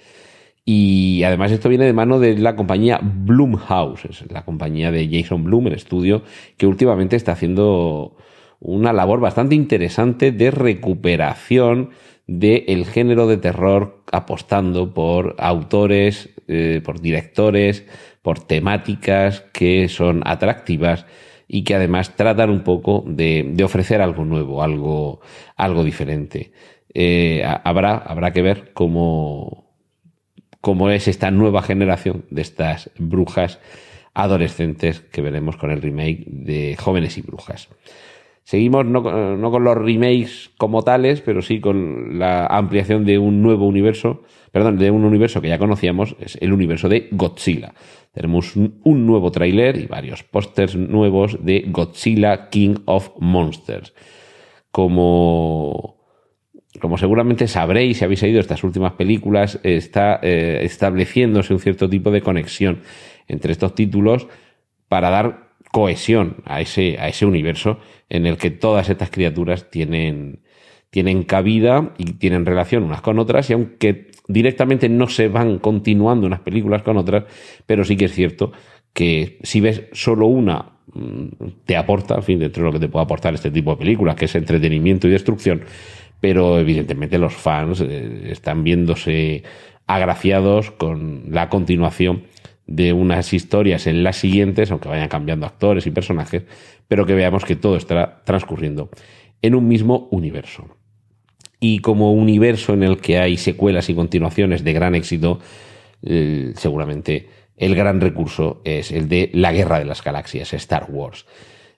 Y 0.62 1.22
además 1.22 1.50
esto 1.50 1.70
viene 1.70 1.86
de 1.86 1.94
mano 1.94 2.20
de 2.20 2.36
la 2.36 2.56
compañía 2.56 3.00
Bloomhouse, 3.02 4.04
es 4.04 4.30
la 4.30 4.44
compañía 4.44 4.90
de 4.90 5.08
Jason 5.10 5.44
Bloom, 5.44 5.68
el 5.68 5.72
estudio, 5.72 6.22
que 6.58 6.66
últimamente 6.66 7.16
está 7.16 7.32
haciendo 7.32 8.18
una 8.60 8.92
labor 8.92 9.20
bastante 9.20 9.54
interesante 9.54 10.30
de 10.30 10.50
recuperación 10.50 11.88
del 12.26 12.84
género 12.84 13.26
de 13.26 13.38
terror, 13.38 14.02
apostando 14.12 14.92
por 14.92 15.34
autores, 15.38 16.28
eh, 16.48 16.82
por 16.84 17.00
directores, 17.00 17.86
por 18.20 18.40
temáticas 18.40 19.40
que 19.54 19.88
son 19.88 20.20
atractivas 20.26 21.06
y 21.48 21.64
que 21.64 21.74
además 21.74 22.16
tratan 22.16 22.50
un 22.50 22.62
poco 22.62 23.04
de, 23.06 23.54
ofrecer 23.64 24.00
algo 24.00 24.24
nuevo, 24.24 24.62
algo, 24.62 25.20
algo 25.56 25.84
diferente. 25.84 26.52
Eh, 26.92 27.44
habrá, 27.64 27.96
habrá 27.96 28.32
que 28.32 28.42
ver 28.42 28.72
cómo, 28.72 29.64
cómo 30.60 30.90
es 30.90 31.08
esta 31.08 31.30
nueva 31.30 31.62
generación 31.62 32.24
de 32.30 32.42
estas 32.42 32.90
brujas 32.98 33.60
adolescentes 34.14 35.00
que 35.00 35.22
veremos 35.22 35.56
con 35.56 35.70
el 35.70 35.82
remake 35.82 36.24
de 36.26 36.76
Jóvenes 36.78 37.18
y 37.18 37.22
Brujas. 37.22 37.68
Seguimos 38.44 38.84
no, 38.84 39.00
no, 39.36 39.50
con 39.50 39.64
los 39.64 39.76
remakes 39.76 40.50
como 40.58 40.82
tales, 40.82 41.22
pero 41.22 41.40
sí 41.40 41.60
con 41.60 42.18
la 42.18 42.46
ampliación 42.46 43.06
de 43.06 43.18
un 43.18 43.40
nuevo 43.42 43.66
universo, 43.66 44.22
perdón, 44.52 44.76
de 44.76 44.90
un 44.90 45.04
universo 45.04 45.40
que 45.40 45.48
ya 45.48 45.58
conocíamos, 45.58 46.14
es 46.20 46.36
el 46.42 46.52
universo 46.52 46.90
de 46.90 47.08
Godzilla. 47.10 47.72
Tenemos 48.14 48.54
un, 48.54 49.06
nuevo 49.06 49.32
tráiler 49.32 49.76
y 49.76 49.86
varios 49.86 50.22
pósters 50.22 50.76
nuevos 50.76 51.44
de 51.44 51.64
Godzilla 51.66 52.48
King 52.48 52.76
of 52.84 53.10
Monsters. 53.18 53.92
Como, 54.70 55.96
como 56.80 56.96
seguramente 56.96 57.48
sabréis 57.48 57.98
si 57.98 58.04
habéis 58.04 58.22
oído 58.22 58.38
estas 58.38 58.62
últimas 58.62 58.92
películas, 58.92 59.58
está 59.64 60.20
eh, 60.22 60.60
estableciéndose 60.62 61.52
un 61.52 61.58
cierto 61.58 61.90
tipo 61.90 62.12
de 62.12 62.22
conexión 62.22 62.82
entre 63.26 63.50
estos 63.50 63.74
títulos 63.74 64.28
para 64.88 65.10
dar 65.10 65.48
cohesión 65.72 66.36
a 66.44 66.60
ese, 66.60 66.96
a 67.00 67.08
ese 67.08 67.26
universo 67.26 67.80
en 68.08 68.26
el 68.26 68.36
que 68.36 68.52
todas 68.52 68.88
estas 68.88 69.10
criaturas 69.10 69.70
tienen, 69.72 70.44
tienen 70.94 71.24
cabida 71.24 71.92
y 71.98 72.12
tienen 72.12 72.46
relación 72.46 72.84
unas 72.84 73.00
con 73.00 73.18
otras, 73.18 73.50
y 73.50 73.52
aunque 73.52 74.12
directamente 74.28 74.88
no 74.88 75.08
se 75.08 75.26
van 75.26 75.58
continuando 75.58 76.24
unas 76.24 76.38
películas 76.38 76.82
con 76.82 76.96
otras, 76.96 77.24
pero 77.66 77.82
sí 77.82 77.96
que 77.96 78.04
es 78.04 78.12
cierto 78.12 78.52
que 78.92 79.40
si 79.42 79.60
ves 79.60 79.86
solo 79.90 80.28
una, 80.28 80.76
mm, 80.92 81.64
te 81.64 81.76
aporta, 81.76 82.14
en 82.14 82.22
fin, 82.22 82.38
dentro 82.38 82.62
de 82.62 82.66
lo 82.68 82.72
que 82.74 82.78
te 82.78 82.88
puede 82.88 83.02
aportar 83.02 83.34
este 83.34 83.50
tipo 83.50 83.72
de 83.72 83.78
películas, 83.78 84.14
que 84.14 84.26
es 84.26 84.36
entretenimiento 84.36 85.08
y 85.08 85.10
destrucción, 85.10 85.62
pero 86.20 86.60
evidentemente 86.60 87.18
los 87.18 87.34
fans 87.34 87.80
eh, 87.80 88.28
están 88.30 88.62
viéndose 88.62 89.42
agraciados 89.88 90.70
con 90.70 91.24
la 91.30 91.48
continuación 91.48 92.22
de 92.68 92.92
unas 92.92 93.32
historias 93.32 93.88
en 93.88 94.04
las 94.04 94.14
siguientes, 94.14 94.70
aunque 94.70 94.88
vayan 94.88 95.08
cambiando 95.08 95.44
actores 95.44 95.88
y 95.88 95.90
personajes, 95.90 96.44
pero 96.86 97.04
que 97.04 97.14
veamos 97.14 97.44
que 97.44 97.56
todo 97.56 97.76
estará 97.76 98.22
transcurriendo 98.24 98.90
en 99.42 99.56
un 99.56 99.66
mismo 99.66 100.06
universo. 100.12 100.68
Y 101.66 101.78
como 101.78 102.12
universo 102.12 102.74
en 102.74 102.82
el 102.82 102.98
que 102.98 103.18
hay 103.18 103.38
secuelas 103.38 103.88
y 103.88 103.94
continuaciones 103.94 104.64
de 104.64 104.74
gran 104.74 104.94
éxito, 104.94 105.40
eh, 106.02 106.52
seguramente 106.56 107.30
el 107.56 107.74
gran 107.74 108.02
recurso 108.02 108.60
es 108.64 108.92
el 108.92 109.08
de 109.08 109.30
la 109.32 109.50
Guerra 109.50 109.78
de 109.78 109.86
las 109.86 110.04
Galaxias, 110.04 110.52
Star 110.52 110.88
Wars. 110.90 111.24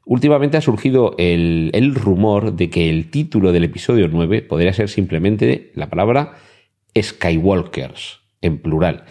Últimamente 0.05 0.57
ha 0.57 0.61
surgido 0.61 1.15
el, 1.19 1.71
el 1.73 1.95
rumor 1.95 2.57
de 2.57 2.69
que 2.69 2.91
el 2.91 3.13
título 3.13 3.53
del 3.53 3.63
episodio 3.63 4.09
9 4.09 4.43
podría 4.43 4.73
ser 4.73 4.89
simplemente 4.89 5.71
la 5.77 5.89
palabra 5.89 6.33
Skywalkers, 7.01 8.23
en 8.41 8.59
plural 8.59 9.05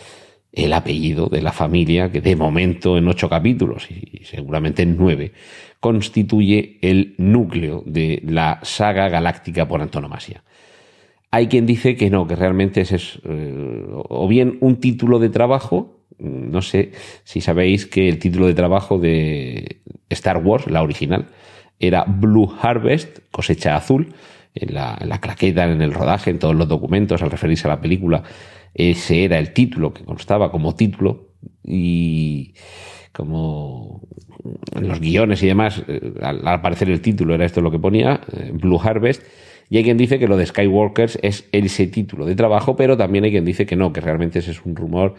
el 0.51 0.73
apellido 0.73 1.27
de 1.27 1.41
la 1.41 1.53
familia 1.53 2.11
que 2.11 2.19
de 2.19 2.35
momento 2.35 2.97
en 2.97 3.07
ocho 3.07 3.29
capítulos 3.29 3.89
y 3.89 4.25
seguramente 4.25 4.83
en 4.83 4.97
nueve 4.97 5.31
constituye 5.79 6.79
el 6.81 7.15
núcleo 7.17 7.81
de 7.85 8.21
la 8.25 8.59
saga 8.63 9.07
galáctica 9.07 9.67
por 9.69 9.81
antonomasia. 9.81 10.43
Hay 11.35 11.47
quien 11.47 11.65
dice 11.65 11.97
que 11.97 12.09
no, 12.09 12.27
que 12.27 12.37
realmente 12.37 12.79
ese 12.79 12.95
es 12.95 13.19
eh, 13.25 13.85
o 13.89 14.25
bien 14.25 14.57
un 14.61 14.77
título 14.77 15.19
de 15.19 15.27
trabajo, 15.27 15.99
no 16.17 16.61
sé 16.61 16.93
si 17.25 17.41
sabéis 17.41 17.85
que 17.85 18.07
el 18.07 18.19
título 18.19 18.47
de 18.47 18.53
trabajo 18.53 18.99
de 18.99 19.81
Star 20.07 20.37
Wars, 20.37 20.65
la 20.67 20.81
original, 20.81 21.27
era 21.77 22.05
Blue 22.07 22.49
Harvest, 22.61 23.19
cosecha 23.31 23.75
azul, 23.75 24.13
en 24.53 24.75
la, 24.75 24.97
la 25.05 25.19
claqueta, 25.19 25.69
en 25.69 25.81
el 25.81 25.93
rodaje, 25.93 26.29
en 26.29 26.39
todos 26.39 26.55
los 26.55 26.69
documentos 26.69 27.21
al 27.21 27.31
referirse 27.31 27.67
a 27.67 27.71
la 27.71 27.81
película, 27.81 28.23
ese 28.73 29.25
era 29.25 29.37
el 29.37 29.51
título 29.51 29.93
que 29.93 30.05
constaba 30.05 30.49
como 30.49 30.73
título 30.73 31.31
y 31.65 32.53
como 33.11 34.07
en 34.73 34.87
los 34.87 35.01
guiones 35.01 35.43
y 35.43 35.47
demás, 35.47 35.83
eh, 35.85 36.13
al, 36.21 36.47
aparecer 36.47 36.89
el 36.89 37.01
título 37.01 37.35
era 37.35 37.43
esto 37.43 37.59
lo 37.59 37.71
que 37.71 37.79
ponía, 37.79 38.21
eh, 38.31 38.51
Blue 38.53 38.79
Harvest, 38.81 39.21
y 39.69 39.77
hay 39.77 39.83
quien 39.83 39.97
dice 39.97 40.19
que 40.19 40.27
lo 40.27 40.37
de 40.37 40.45
Skywalkers 40.45 41.19
es 41.21 41.47
ese 41.51 41.87
título 41.87 42.25
de 42.25 42.35
trabajo, 42.35 42.75
pero 42.75 42.97
también 42.97 43.23
hay 43.23 43.31
quien 43.31 43.45
dice 43.45 43.65
que 43.65 43.75
no, 43.75 43.93
que 43.93 44.01
realmente 44.01 44.39
ese 44.39 44.51
es 44.51 44.65
un 44.65 44.75
rumor 44.75 45.15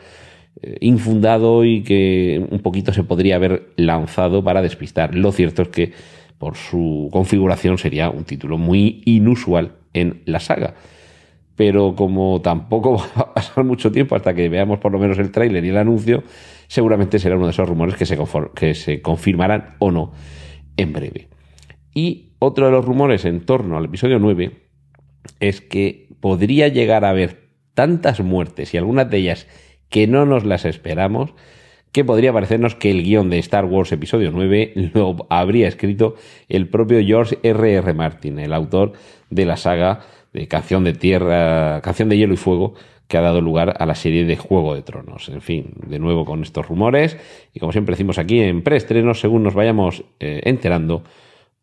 eh, 0.63 0.77
infundado 0.81 1.65
y 1.65 1.83
que 1.83 2.45
un 2.51 2.61
poquito 2.61 2.93
se 2.93 3.03
podría 3.03 3.37
haber 3.37 3.71
lanzado 3.77 4.45
para 4.45 4.63
despistar. 4.63 5.15
Lo 5.15 5.33
cierto 5.33 5.63
es 5.63 5.69
que 5.69 5.93
por 6.39 6.57
su 6.57 7.09
configuración 7.13 7.79
sería 7.79 8.11
un 8.11 8.25
título 8.25 8.59
muy 8.59 9.03
inusual 9.05 9.73
en 9.93 10.23
la 10.27 10.41
saga 10.41 10.75
pero 11.57 11.95
como 11.97 12.41
tampoco 12.43 12.99
va 13.19 13.23
a 13.23 13.35
pasar 13.35 13.65
mucho 13.65 13.91
tiempo 13.91 14.15
hasta 14.15 14.35
que 14.35 14.49
veamos 14.49 14.79
por 14.79 14.93
lo 14.93 14.99
menos 14.99 15.19
el 15.19 15.33
tráiler 15.33 15.65
y 15.65 15.71
el 15.71 15.79
anuncio, 15.79 16.23
seguramente 16.69 17.19
será 17.19 17.37
uno 17.37 17.47
de 17.47 17.53
esos 17.53 17.69
rumores 17.69 17.97
que 17.97 18.07
se, 18.07 18.19
que 18.55 18.75
se 18.75 19.03
confirmarán 19.03 19.75
o 19.79 19.91
no 19.91 20.13
en 20.77 20.93
breve. 20.93 21.29
Y 21.97 22.35
otro 22.41 22.67
de 22.67 22.73
los 22.73 22.85
rumores 22.85 23.25
en 23.25 23.41
torno 23.47 23.79
al 23.79 23.87
episodio 23.87 24.19
9 24.19 24.53
es 25.41 25.63
que 25.63 26.11
podría 26.21 26.69
llegar 26.69 27.07
a 27.07 27.09
haber 27.09 27.49
tantas 27.73 28.21
muertes 28.21 28.75
y 28.75 28.77
algunas 28.77 29.09
de 29.09 29.17
ellas 29.17 29.49
que 29.89 30.07
no 30.07 30.27
nos 30.27 30.45
las 30.45 30.67
esperamos, 30.67 31.33
que 31.93 32.05
podría 32.05 32.35
parecernos 32.35 32.75
que 32.75 32.91
el 32.91 33.03
guion 33.03 33.31
de 33.31 33.39
Star 33.39 33.65
Wars 33.65 33.93
episodio 33.93 34.31
9 34.31 34.75
lo 34.93 35.27
habría 35.31 35.69
escrito 35.69 36.17
el 36.51 36.69
propio 36.69 37.01
George 37.03 37.39
R.R. 37.43 37.77
R. 37.77 37.95
Martin, 37.95 38.41
el 38.41 38.53
autor 38.53 38.93
de 39.31 39.47
la 39.47 39.57
saga 39.57 40.01
de 40.35 40.49
Canción 40.49 40.85
de 40.85 40.93
Tierra, 40.93 41.81
Canción 41.81 42.11
de 42.11 42.19
Hielo 42.19 42.35
y 42.35 42.37
Fuego, 42.37 42.75
que 43.09 43.17
ha 43.17 43.23
dado 43.23 43.41
lugar 43.41 43.75
a 43.79 43.87
la 43.87 43.95
serie 43.95 44.27
de 44.27 44.37
Juego 44.37 44.75
de 44.75 44.83
Tronos. 44.83 45.31
En 45.31 45.41
fin, 45.41 45.73
de 45.87 45.99
nuevo 45.99 46.27
con 46.27 46.43
estos 46.43 46.69
rumores, 46.69 47.17
y 47.55 47.61
como 47.61 47.73
siempre 47.73 47.95
decimos 47.95 48.19
aquí 48.19 48.41
en 48.41 48.61
preestrenos, 48.61 49.19
según 49.19 49.45
nos 49.45 49.55
vayamos 49.55 50.05
eh, 50.21 50.43
enterando, 50.45 51.03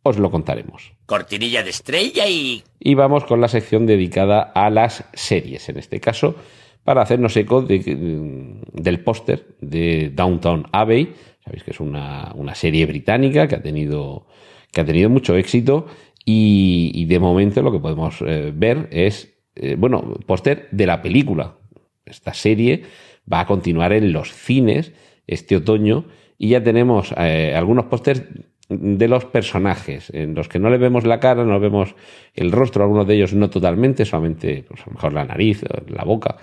os 0.03 0.19
lo 0.19 0.29
contaremos. 0.29 0.93
Cortinilla 1.05 1.63
de 1.63 1.69
estrella 1.69 2.27
y... 2.27 2.63
Y 2.79 2.93
vamos 2.93 3.23
con 3.23 3.41
la 3.41 3.47
sección 3.47 3.85
dedicada 3.85 4.41
a 4.41 4.69
las 4.69 5.05
series, 5.13 5.67
en 5.69 5.77
este 5.77 5.99
caso, 5.99 6.35
para 6.83 7.01
hacernos 7.01 7.35
eco 7.37 7.61
de, 7.61 8.59
del 8.73 8.99
póster 8.99 9.55
de 9.61 10.11
Downtown 10.13 10.67
Abbey. 10.71 11.13
Sabéis 11.43 11.63
que 11.63 11.71
es 11.71 11.79
una, 11.79 12.31
una 12.35 12.53
serie 12.53 12.85
británica 12.85 13.47
que 13.47 13.55
ha 13.55 13.61
tenido, 13.61 14.27
que 14.71 14.81
ha 14.81 14.85
tenido 14.85 15.09
mucho 15.09 15.35
éxito 15.35 15.87
y, 16.25 17.05
de 17.05 17.19
momento 17.19 17.61
lo 17.61 17.71
que 17.71 17.79
podemos 17.79 18.21
eh, 18.21 18.51
ver 18.53 18.87
es, 18.91 19.33
eh, 19.55 19.75
bueno, 19.77 20.15
póster 20.25 20.67
de 20.71 20.85
la 20.85 21.01
película. 21.01 21.57
Esta 22.05 22.33
serie 22.33 22.83
va 23.31 23.41
a 23.41 23.45
continuar 23.45 23.93
en 23.93 24.11
los 24.13 24.33
cines 24.33 24.93
este 25.27 25.55
otoño 25.55 26.05
y 26.37 26.49
ya 26.49 26.63
tenemos 26.63 27.13
eh, 27.17 27.53
algunos 27.55 27.85
pósters 27.85 28.23
de 28.69 29.07
los 29.07 29.25
personajes, 29.25 30.09
en 30.13 30.35
los 30.35 30.47
que 30.47 30.59
no 30.59 30.69
le 30.69 30.77
vemos 30.77 31.05
la 31.05 31.19
cara, 31.19 31.43
no 31.43 31.59
vemos 31.59 31.95
el 32.33 32.51
rostro, 32.51 32.83
algunos 32.83 33.07
de 33.07 33.15
ellos 33.15 33.33
no 33.33 33.49
totalmente, 33.49 34.05
solamente 34.05 34.63
pues, 34.67 34.81
a 34.81 34.85
lo 34.87 34.93
mejor 34.93 35.13
la 35.13 35.25
nariz, 35.25 35.63
la 35.87 36.03
boca, 36.03 36.37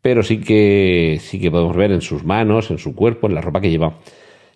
pero 0.00 0.22
sí 0.22 0.40
que 0.40 1.18
sí 1.20 1.40
que 1.40 1.50
podemos 1.50 1.76
ver 1.76 1.92
en 1.92 2.00
sus 2.00 2.24
manos, 2.24 2.70
en 2.70 2.78
su 2.78 2.94
cuerpo, 2.94 3.28
en 3.28 3.34
la 3.34 3.40
ropa 3.40 3.60
que 3.60 3.70
lleva. 3.70 3.98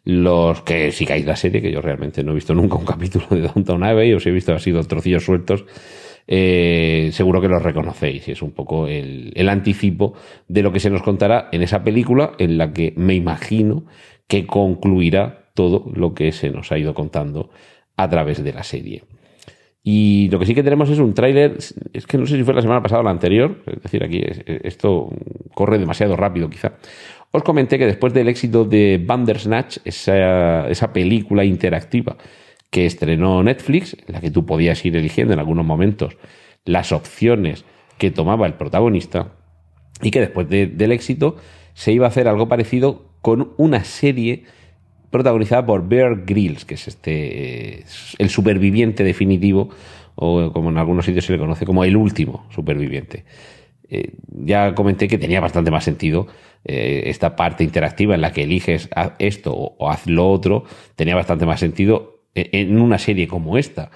Los 0.04 0.62
que 0.62 0.92
sigáis 0.92 1.26
la 1.26 1.34
serie, 1.34 1.60
que 1.60 1.72
yo 1.72 1.80
realmente 1.80 2.22
no 2.22 2.30
he 2.30 2.34
visto 2.34 2.54
nunca 2.54 2.76
un 2.76 2.84
capítulo 2.86 3.26
de 3.30 3.42
Downtown 3.42 3.84
Abbey, 3.84 4.12
os 4.12 4.26
he 4.26 4.30
visto 4.30 4.52
así 4.52 4.70
dos 4.70 4.88
trocillos 4.88 5.24
sueltos, 5.24 5.64
eh, 6.28 7.10
seguro 7.12 7.40
que 7.40 7.48
los 7.48 7.62
reconocéis 7.62 8.26
y 8.26 8.32
es 8.32 8.42
un 8.42 8.50
poco 8.50 8.88
el, 8.88 9.32
el, 9.36 9.48
anticipo 9.48 10.14
de 10.48 10.62
lo 10.62 10.72
que 10.72 10.80
se 10.80 10.90
nos 10.90 11.02
contará 11.02 11.48
en 11.52 11.62
esa 11.62 11.84
película 11.84 12.32
en 12.38 12.58
la 12.58 12.72
que 12.72 12.92
me 12.96 13.14
imagino 13.14 13.84
que 14.26 14.44
concluirá 14.44 15.45
todo 15.56 15.90
lo 15.92 16.14
que 16.14 16.30
se 16.30 16.50
nos 16.50 16.70
ha 16.70 16.78
ido 16.78 16.94
contando 16.94 17.50
a 17.96 18.08
través 18.08 18.44
de 18.44 18.52
la 18.52 18.62
serie. 18.62 19.02
Y 19.82 20.28
lo 20.30 20.38
que 20.38 20.46
sí 20.46 20.54
que 20.54 20.62
tenemos 20.62 20.90
es 20.90 20.98
un 20.98 21.14
tráiler, 21.14 21.56
es 21.92 22.06
que 22.06 22.18
no 22.18 22.26
sé 22.26 22.36
si 22.36 22.44
fue 22.44 22.54
la 22.54 22.62
semana 22.62 22.82
pasada 22.82 23.00
o 23.00 23.04
la 23.04 23.10
anterior, 23.10 23.62
es 23.66 23.82
decir, 23.82 24.04
aquí 24.04 24.20
esto 24.64 25.08
corre 25.54 25.78
demasiado 25.78 26.16
rápido 26.16 26.50
quizá, 26.50 26.74
os 27.30 27.42
comenté 27.42 27.78
que 27.78 27.86
después 27.86 28.12
del 28.12 28.28
éxito 28.28 28.64
de 28.64 29.00
Bandersnatch, 29.04 29.78
esa, 29.84 30.68
esa 30.68 30.92
película 30.92 31.44
interactiva 31.44 32.16
que 32.70 32.86
estrenó 32.86 33.42
Netflix, 33.42 33.96
en 34.06 34.14
la 34.14 34.20
que 34.20 34.30
tú 34.30 34.44
podías 34.44 34.84
ir 34.84 34.96
eligiendo 34.96 35.32
en 35.34 35.38
algunos 35.38 35.64
momentos 35.64 36.16
las 36.64 36.92
opciones 36.92 37.64
que 37.98 38.10
tomaba 38.10 38.46
el 38.46 38.54
protagonista 38.54 39.32
y 40.02 40.10
que 40.10 40.20
después 40.20 40.48
del 40.48 40.92
éxito 40.92 41.36
se 41.74 41.92
iba 41.92 42.06
a 42.06 42.08
hacer 42.08 42.26
algo 42.26 42.48
parecido 42.48 43.12
con 43.22 43.52
una 43.56 43.84
serie 43.84 44.44
protagonizada 45.16 45.66
por 45.66 45.88
Bear 45.88 46.24
Grylls, 46.24 46.64
que 46.64 46.74
es 46.74 46.88
este 46.88 47.84
el 48.18 48.30
superviviente 48.30 49.02
definitivo 49.02 49.70
o 50.14 50.52
como 50.52 50.70
en 50.70 50.78
algunos 50.78 51.04
sitios 51.04 51.24
se 51.24 51.32
le 51.32 51.38
conoce 51.38 51.66
como 51.66 51.84
el 51.84 51.96
último 51.96 52.46
superviviente. 52.50 53.24
Eh, 53.88 54.14
ya 54.28 54.74
comenté 54.74 55.06
que 55.06 55.18
tenía 55.18 55.40
bastante 55.40 55.70
más 55.70 55.84
sentido 55.84 56.26
eh, 56.64 57.04
esta 57.06 57.36
parte 57.36 57.62
interactiva 57.62 58.16
en 58.16 58.20
la 58.20 58.32
que 58.32 58.42
eliges 58.42 58.88
esto 59.20 59.54
o, 59.54 59.90
haz 59.90 60.06
lo 60.08 60.28
otro, 60.28 60.64
tenía 60.96 61.14
bastante 61.14 61.46
más 61.46 61.60
sentido 61.60 62.24
en, 62.34 62.80
una 62.80 62.98
serie 62.98 63.28
como 63.28 63.58
esta. 63.58 63.90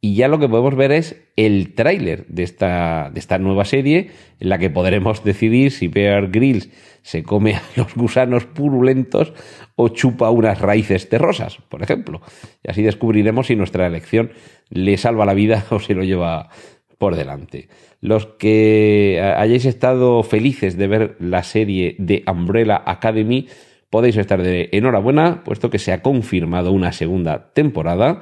Y 0.00 0.14
ya 0.14 0.28
lo 0.28 0.38
que 0.38 0.48
podemos 0.48 0.76
ver 0.76 0.92
es 0.92 1.20
el 1.36 1.74
tráiler 1.74 2.26
de 2.26 2.44
esta, 2.44 3.10
de 3.12 3.20
esta 3.20 3.38
nueva 3.38 3.64
serie, 3.64 4.10
en 4.40 4.48
la 4.48 4.58
que 4.58 4.70
podremos 4.70 5.22
decidir 5.30 5.70
si 5.70 5.88
Bear 5.88 6.30
Grylls 6.30 6.70
se 7.08 7.22
come 7.22 7.54
a 7.54 7.62
los 7.74 7.94
gusanos 7.94 8.44
purulentos 8.44 9.32
o 9.76 9.88
chupa 9.88 10.28
unas 10.28 10.60
raíces 10.60 11.08
terrosas, 11.08 11.56
por 11.70 11.82
ejemplo. 11.82 12.20
Y 12.62 12.70
así 12.70 12.82
descubriremos 12.82 13.46
si 13.46 13.56
nuestra 13.56 13.86
elección 13.86 14.32
le 14.68 14.98
salva 14.98 15.24
la 15.24 15.32
vida 15.32 15.64
o 15.70 15.80
se 15.80 15.94
lo 15.94 16.04
lleva 16.04 16.50
por 16.98 17.16
delante. 17.16 17.70
Los 18.02 18.26
que 18.26 19.22
hayáis 19.38 19.64
estado 19.64 20.22
felices 20.22 20.76
de 20.76 20.86
ver 20.86 21.16
la 21.18 21.44
serie 21.44 21.96
de 21.98 22.24
Umbrella 22.30 22.82
Academy, 22.84 23.48
podéis 23.88 24.18
estar 24.18 24.42
de 24.42 24.68
enhorabuena, 24.72 25.44
puesto 25.44 25.70
que 25.70 25.78
se 25.78 25.92
ha 25.92 26.02
confirmado 26.02 26.72
una 26.72 26.92
segunda 26.92 27.54
temporada. 27.54 28.20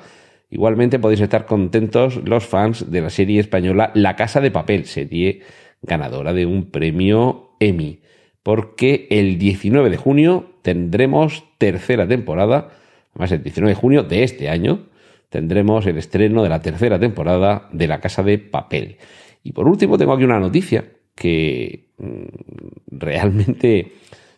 Igualmente 0.49 1.01
podéis 1.01 1.23
estar 1.23 1.47
contentos 1.47 2.21
los 2.25 2.47
fans 2.47 2.89
de 2.89 3.01
la 3.01 3.11
serie 3.11 3.41
española 3.41 3.91
La 3.95 4.15
Casa 4.15 4.41
de 4.41 4.53
Papel, 4.53 4.85
serie 4.85 5.41
ganadora 5.83 6.33
de 6.33 6.47
un 6.47 6.71
premio 6.71 7.57
Emmy, 7.59 8.01
porque 8.47 9.09
el 9.11 9.39
19 9.39 9.91
de 9.91 9.97
junio 9.97 10.47
tendremos 10.63 11.43
tercera 11.59 12.07
temporada, 12.07 12.69
además 13.11 13.33
el 13.33 13.43
19 13.43 13.71
de 13.71 13.75
junio 13.75 14.03
de 14.05 14.23
este 14.23 14.49
año, 14.49 14.87
tendremos 15.31 15.85
el 15.87 15.99
estreno 15.99 16.45
de 16.45 16.49
la 16.49 16.63
tercera 16.63 16.97
temporada 16.97 17.69
de 17.73 17.89
La 17.89 17.99
Casa 17.99 18.23
de 18.23 18.39
Papel. 18.39 18.99
Y 19.43 19.51
por 19.51 19.67
último 19.67 19.99
tengo 19.99 20.13
aquí 20.13 20.23
una 20.23 20.39
noticia 20.39 20.85
que 21.17 21.89
mm, 21.99 22.97
realmente 22.97 23.95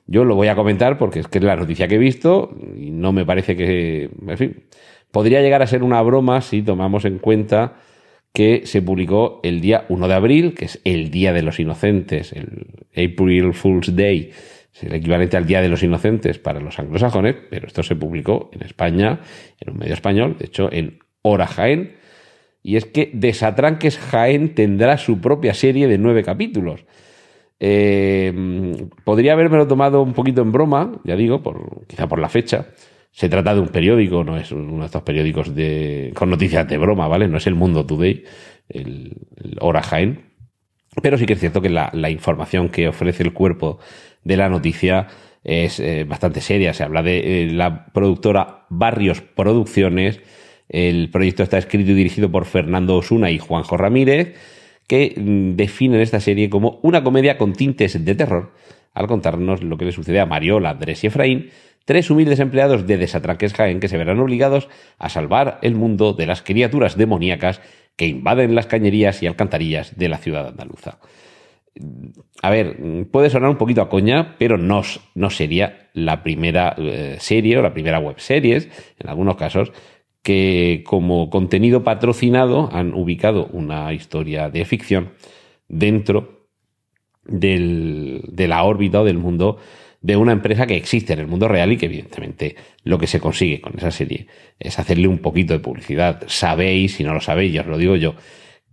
yo 0.07 0.25
lo 0.25 0.37
voy 0.37 0.49
a 0.49 0.57
comentar 0.57 0.97
porque 0.97 1.21
es 1.21 1.29
que 1.29 1.37
es 1.37 1.45
la 1.45 1.57
noticia 1.57 1.87
que 1.87 1.97
he 1.97 1.99
visto 1.99 2.57
y 2.79 2.91
no 2.91 3.13
me 3.13 3.27
parece 3.27 3.57
que, 3.57 4.09
en 4.27 4.39
fin, 4.39 4.63
podría 5.11 5.43
llegar 5.43 5.61
a 5.61 5.67
ser 5.67 5.83
una 5.83 6.01
broma 6.01 6.41
si 6.41 6.63
tomamos 6.63 7.05
en 7.05 7.19
cuenta 7.19 7.75
que 8.33 8.67
se 8.67 8.83
publicó 8.83 9.41
el 9.43 9.61
día 9.61 9.85
1 9.89 10.09
de 10.09 10.15
abril, 10.15 10.55
que 10.55 10.67
es 10.67 10.81
el 10.85 11.11
Día 11.11 11.33
de 11.33 11.43
los 11.43 11.59
Inocentes, 11.59 12.33
el 12.33 12.67
April 12.93 13.53
Fool's 13.55 13.95
Day, 13.97 14.31
es 14.75 14.83
el 14.85 14.95
equivalente 14.95 15.37
al 15.37 15.47
Día 15.47 15.61
de 15.61 15.69
los 15.69 15.83
Inocentes 15.83 16.39
para 16.39 16.61
los 16.61 16.79
anglosajones, 16.79 17.37
pero 17.51 17.67
esto 17.67 17.83
se 17.83 17.97
publicó 17.97 18.51
en 18.53 18.63
España, 18.63 19.21
en 19.61 19.73
un 19.73 19.79
medio 19.79 19.95
español, 19.95 20.37
de 20.39 20.47
hecho 20.47 20.73
en 20.73 21.01
Hora 21.23 21.47
Jaén, 21.47 21.97
y 22.63 22.77
es 22.77 22.85
que 22.85 23.11
Desatranques 23.13 23.99
Jaén 23.99 24.55
tendrá 24.55 24.99
su 24.99 25.21
propia 25.21 25.55
serie 25.55 25.89
de 25.89 25.99
nueve 25.99 26.23
capítulos. 26.23 26.85
Eh, 27.61 28.33
podría 29.05 29.33
haberme 29.33 29.65
tomado 29.67 30.03
un 30.03 30.13
poquito 30.13 30.43
en 30.43 30.53
broma, 30.53 31.01
ya 31.05 31.17
digo, 31.17 31.43
por, 31.43 31.87
quizá 31.87 32.09
por 32.09 32.19
la 32.19 32.29
fecha. 32.29 32.67
Se 33.11 33.29
trata 33.29 33.55
de 33.55 33.61
un 33.61 33.69
periódico, 33.69 34.23
no 34.23 34.37
es 34.37 34.53
uno 34.53 34.81
de 34.81 34.87
estos 34.87 35.03
periódicos 35.03 35.55
de, 35.55 36.13
con 36.15 36.31
noticias 36.31 36.69
de 36.69 36.79
broma, 36.79 37.09
¿vale? 37.09 37.29
No 37.29 37.39
es 37.39 37.47
el 37.47 37.55
Mundo 37.55 37.85
Today, 37.85 38.25
el, 38.69 39.17
Hora 39.61 39.83
Jaén. 39.83 40.33
Pero 41.03 41.19
sí 41.19 41.27
que 41.27 41.33
es 41.33 41.41
cierto 41.41 41.61
que 41.61 41.71
la, 41.71 41.91
la 41.93 42.11
información 42.11 42.69
que 42.69 42.89
ofrece 42.89 43.23
el 43.23 43.33
cuerpo 43.33 43.79
de 44.25 44.37
la 44.37 44.49
noticia 44.49 45.09
es 45.45 45.81
eh, 45.81 46.05
bastante 46.05 46.41
seria. 46.41 46.75
Se 46.75 46.85
habla 46.85 47.03
de 47.03 47.43
eh, 47.43 47.51
la 47.51 47.87
productora 47.87 48.67
Barrios 48.69 49.21
Producciones. 49.21 50.21
El 50.69 51.11
proyecto 51.11 51.43
está 51.43 51.59
escrito 51.59 51.93
y 51.93 51.95
dirigido 51.95 52.31
por 52.31 52.45
Fernando 52.45 52.97
Osuna 52.97 53.31
y 53.31 53.39
Juanjo 53.39 53.77
Ramírez, 53.77 54.35
que 54.87 55.15
mm, 55.17 55.57
definen 55.57 56.01
esta 56.01 56.21
serie 56.21 56.51
como 56.51 56.81
una 56.83 57.03
comedia 57.03 57.39
con 57.39 57.55
tintes 57.55 58.05
de 58.05 58.15
terror, 58.15 58.53
al 58.93 59.07
contarnos 59.07 59.63
lo 59.63 59.79
que 59.79 59.87
le 59.87 59.93
sucede 59.93 60.21
a 60.21 60.27
Mariola, 60.27 60.71
Andrés 60.71 61.03
y 61.05 61.07
Efraín, 61.07 61.51
tres 61.89 62.11
humildes 62.11 62.39
empleados 62.39 62.87
de 62.87 62.99
Desatranques 62.99 63.55
Jaén 63.55 63.81
que 63.81 63.89
se 63.89 63.97
verán 63.97 64.21
obligados 64.21 64.69
a 64.99 65.09
salvar 65.09 65.59
el 65.63 65.75
mundo 65.75 66.13
de 66.13 66.27
las 66.27 66.43
criaturas 66.43 66.99
demoníacas 66.99 67.63
que 67.97 68.07
invaden 68.07 68.55
las 68.55 68.67
cañerías 68.67 69.23
y 69.23 69.27
alcantarillas 69.27 69.97
de 69.97 70.11
la 70.11 70.19
ciudad 70.19 70.49
andaluza. 70.49 70.99
A 72.43 72.51
ver, 72.51 72.77
puede 73.11 73.31
sonar 73.31 73.49
un 73.49 73.57
poquito 73.57 73.81
a 73.81 73.89
coña, 73.89 74.37
pero 74.39 74.59
no, 74.59 74.83
no 75.15 75.31
sería 75.31 75.89
la 75.95 76.23
primera 76.23 76.75
eh, 76.77 77.17
serie 77.21 77.57
o 77.57 77.63
la 77.63 77.73
primera 77.73 78.01
web 78.01 78.21
series, 78.21 78.69
en 78.99 79.09
algunos 79.09 79.37
casos, 79.37 79.73
que 80.23 80.85
como 80.85 81.31
contenido 81.31 81.85
patrocinado 81.85 82.69
han 82.71 82.93
ubicado 82.93 83.47
una 83.47 83.95
historia 83.95 84.51
de 84.51 84.67
ficción 84.67 85.13
dentro 85.69 86.51
del, 87.25 88.25
de 88.29 88.47
la 88.47 88.63
órbita 88.65 89.01
o 89.01 89.05
del 89.07 89.17
mundo 89.17 89.57
de 90.01 90.17
una 90.17 90.33
empresa 90.33 90.67
que 90.67 90.77
existe 90.77 91.13
en 91.13 91.21
el 91.21 91.27
mundo 91.27 91.49
real 91.49 91.73
y 91.73 91.77
que 91.77 91.87
evidentemente 91.87 92.57
lo 92.85 92.99
que 92.99 93.07
se 93.07 93.21
consigue 93.21 93.61
con 93.61 93.75
esa 93.77 93.91
serie 93.91 94.27
es 94.59 94.79
hacerle 94.79 95.09
un 95.09 95.19
poquito 95.19 95.53
de 95.53 95.59
publicidad. 95.59 96.23
Sabéis, 96.27 96.95
si 96.95 97.05
no 97.05 97.15
lo 97.15 97.21
sabéis, 97.21 97.53
ya 97.53 97.63
os 97.63 97.67
lo 97.67 97.79
digo 97.79 97.97
yo, 97.97 98.15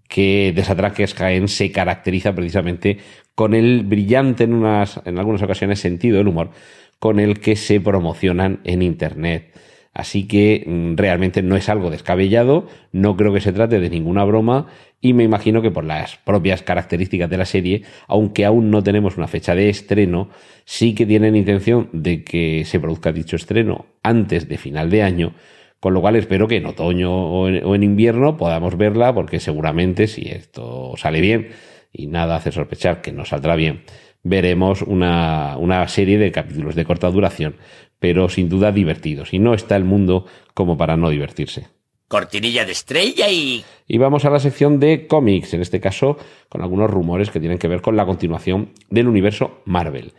que 0.08 0.54
Desatraques 0.56 1.14
Jaén 1.16 1.48
se 1.48 1.72
caracteriza 1.72 2.36
precisamente 2.36 3.00
con 3.34 3.54
el 3.54 3.84
brillante 3.84 4.44
en, 4.44 4.54
unas, 4.54 5.02
en 5.06 5.18
algunas 5.18 5.42
ocasiones 5.42 5.80
sentido 5.80 6.18
del 6.18 6.28
humor 6.28 6.52
con 7.00 7.20
el 7.20 7.40
que 7.40 7.56
se 7.56 7.82
promocionan 7.82 8.62
en 8.64 8.82
Internet. 8.82 9.52
Así 9.94 10.28
que 10.28 10.64
mm, 10.66 10.96
realmente 10.96 11.42
no 11.42 11.56
es 11.56 11.70
algo 11.70 11.90
descabellado, 11.90 12.68
no 12.92 13.16
creo 13.16 13.34
que 13.34 13.42
se 13.42 13.54
trate 13.54 13.80
de 13.80 13.90
ninguna 13.90 14.24
broma 14.26 14.68
y 15.06 15.14
me 15.14 15.24
imagino 15.24 15.62
que 15.62 15.70
por 15.70 15.84
las 15.84 16.16
propias 16.16 16.64
características 16.64 17.30
de 17.30 17.38
la 17.38 17.46
serie, 17.46 17.84
aunque 18.08 18.44
aún 18.44 18.72
no 18.72 18.82
tenemos 18.82 19.18
una 19.18 19.28
fecha 19.28 19.54
de 19.54 19.70
estreno, 19.70 20.30
sí 20.66 20.96
que 20.96 21.06
tienen 21.06 21.36
intención 21.36 21.90
de 21.94 22.24
que 22.24 22.66
se 22.66 22.80
produzca 22.80 23.12
dicho 23.12 23.36
estreno 23.36 23.86
antes 24.02 24.50
de 24.50 24.58
final 24.58 24.90
de 24.90 25.04
año, 25.04 25.36
con 25.80 25.94
lo 25.94 26.02
cual 26.02 26.16
espero 26.16 26.48
que 26.48 26.56
en 26.56 26.66
otoño 26.66 27.14
o 27.14 27.48
en, 27.48 27.84
invierno 27.84 28.36
podamos 28.36 28.78
verla, 28.78 29.14
porque 29.14 29.40
seguramente 29.40 30.08
si 30.08 30.24
esto 30.24 30.94
sale 30.98 31.22
bien 31.22 31.50
y 31.94 32.08
nada 32.08 32.38
hace 32.38 32.52
sospechar 32.52 33.04
que 33.04 33.12
no 33.12 33.26
saldrá 33.26 33.56
bien, 33.56 33.84
veremos 34.24 34.82
una, 34.82 35.56
una 35.60 35.88
serie 35.88 36.18
de 36.18 36.32
capítulos 36.32 36.74
de 36.74 36.84
corta 36.84 37.12
duración, 37.12 37.58
pero 38.00 38.28
sin 38.28 38.50
duda 38.50 38.72
divertidos. 38.72 39.36
Y 39.36 39.38
no 39.38 39.54
está 39.54 39.76
el 39.76 39.84
mundo 39.84 40.26
como 40.56 40.80
para 40.80 40.98
no 40.98 41.12
divertirse. 41.12 41.75
Cortinilla 42.08 42.66
de 42.66 42.72
estrella 42.72 43.30
y... 43.30 43.64
Y 43.88 43.98
vamos 43.98 44.26
a 44.26 44.30
la 44.30 44.40
sección 44.40 44.80
de 44.80 45.08
cómics, 45.08 45.54
en 45.54 45.62
este 45.62 45.80
caso 45.80 46.18
con 46.50 46.62
algunos 46.62 46.90
rumores 46.90 47.30
que 47.30 47.40
tienen 47.40 47.58
que 47.58 47.68
ver 47.68 47.82
con 47.82 47.96
la 47.96 48.06
continuación 48.06 48.72
del 48.90 49.08
universo 49.08 49.62
Marvel. 49.66 50.14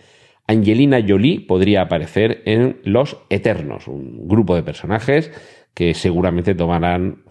Angelina 0.49 1.05
Jolie 1.07 1.41
podría 1.41 1.83
aparecer 1.83 2.43
en 2.45 2.81
Los 2.85 3.17
Eternos, 3.31 3.89
un 3.89 4.29
grupo 4.29 4.55
de 4.55 4.63
personajes 4.63 5.33
que 5.75 5.95
seguramente 5.95 6.55
tomarán, 6.55 7.25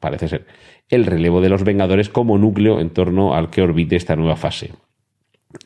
parece 0.00 0.28
ser, 0.28 0.46
el 0.88 1.06
relevo 1.06 1.40
de 1.40 1.48
los 1.48 1.64
Vengadores 1.64 2.08
como 2.08 2.38
núcleo 2.38 2.80
en 2.80 2.90
torno 2.90 3.34
al 3.34 3.50
que 3.50 3.62
orbite 3.62 3.96
esta 3.96 4.16
nueva 4.16 4.36
fase. 4.36 4.72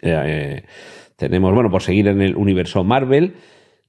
Eh, 0.02 0.22
eh, 0.26 0.64
tenemos, 1.16 1.54
bueno, 1.54 1.70
por 1.70 1.82
seguir 1.82 2.08
en 2.08 2.22
el 2.22 2.36
universo 2.36 2.84
Marvel, 2.84 3.36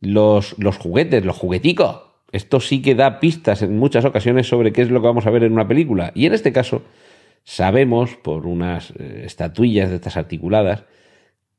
los, 0.02 0.56
los 0.60 0.78
juguetes, 0.78 1.26
los 1.26 1.38
jugueticos. 1.38 2.05
Esto 2.32 2.60
sí 2.60 2.82
que 2.82 2.96
da 2.96 3.20
pistas 3.20 3.62
en 3.62 3.78
muchas 3.78 4.06
ocasiones 4.06 4.48
sobre 4.48 4.74
qué 4.74 4.82
es 4.82 4.90
lo 4.90 5.02
que 5.02 5.08
vamos 5.08 5.26
a 5.26 5.32
ver 5.32 5.44
en 5.44 5.54
una 5.54 5.68
película. 5.68 6.12
Y 6.16 6.26
en 6.26 6.34
este 6.34 6.52
caso, 6.52 6.82
sabemos 7.44 8.16
por 8.16 8.48
unas 8.48 8.92
eh, 8.92 9.24
estatuillas 9.26 9.90
de 9.90 9.96
estas 9.96 10.18
articuladas 10.18 10.86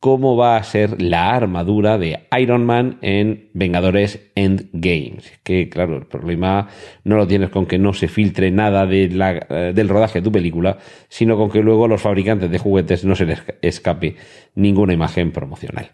cómo 0.01 0.37
va 0.37 0.57
a 0.57 0.63
ser 0.63 1.01
la 1.03 1.35
armadura 1.35 1.99
de 1.99 2.27
Iron 2.39 2.65
Man 2.65 2.99
en 3.01 3.49
Vengadores 3.55 4.31
Endgame. 4.35 5.19
Que 5.43 5.69
claro, 5.69 5.97
el 5.97 6.07
problema 6.07 6.69
no 7.05 7.17
lo 7.17 7.27
tienes 7.27 7.51
con 7.51 7.67
que 7.67 7.79
no 7.79 7.93
se 7.93 8.09
filtre 8.09 8.51
nada 8.51 8.87
de 8.87 9.09
la, 9.09 9.47
eh, 9.49 9.73
del 9.75 9.89
rodaje 9.89 10.21
de 10.21 10.25
tu 10.25 10.33
película, 10.33 10.79
sino 11.09 11.37
con 11.37 11.51
que 11.51 11.63
luego 11.63 11.89
los 11.89 12.03
fabricantes 12.03 12.51
de 12.51 12.59
juguetes 12.59 13.05
no 13.05 13.17
se 13.17 13.27
les 13.27 13.43
escape 13.63 14.17
ninguna 14.55 14.93
imagen 14.93 15.33
promocional. 15.33 15.91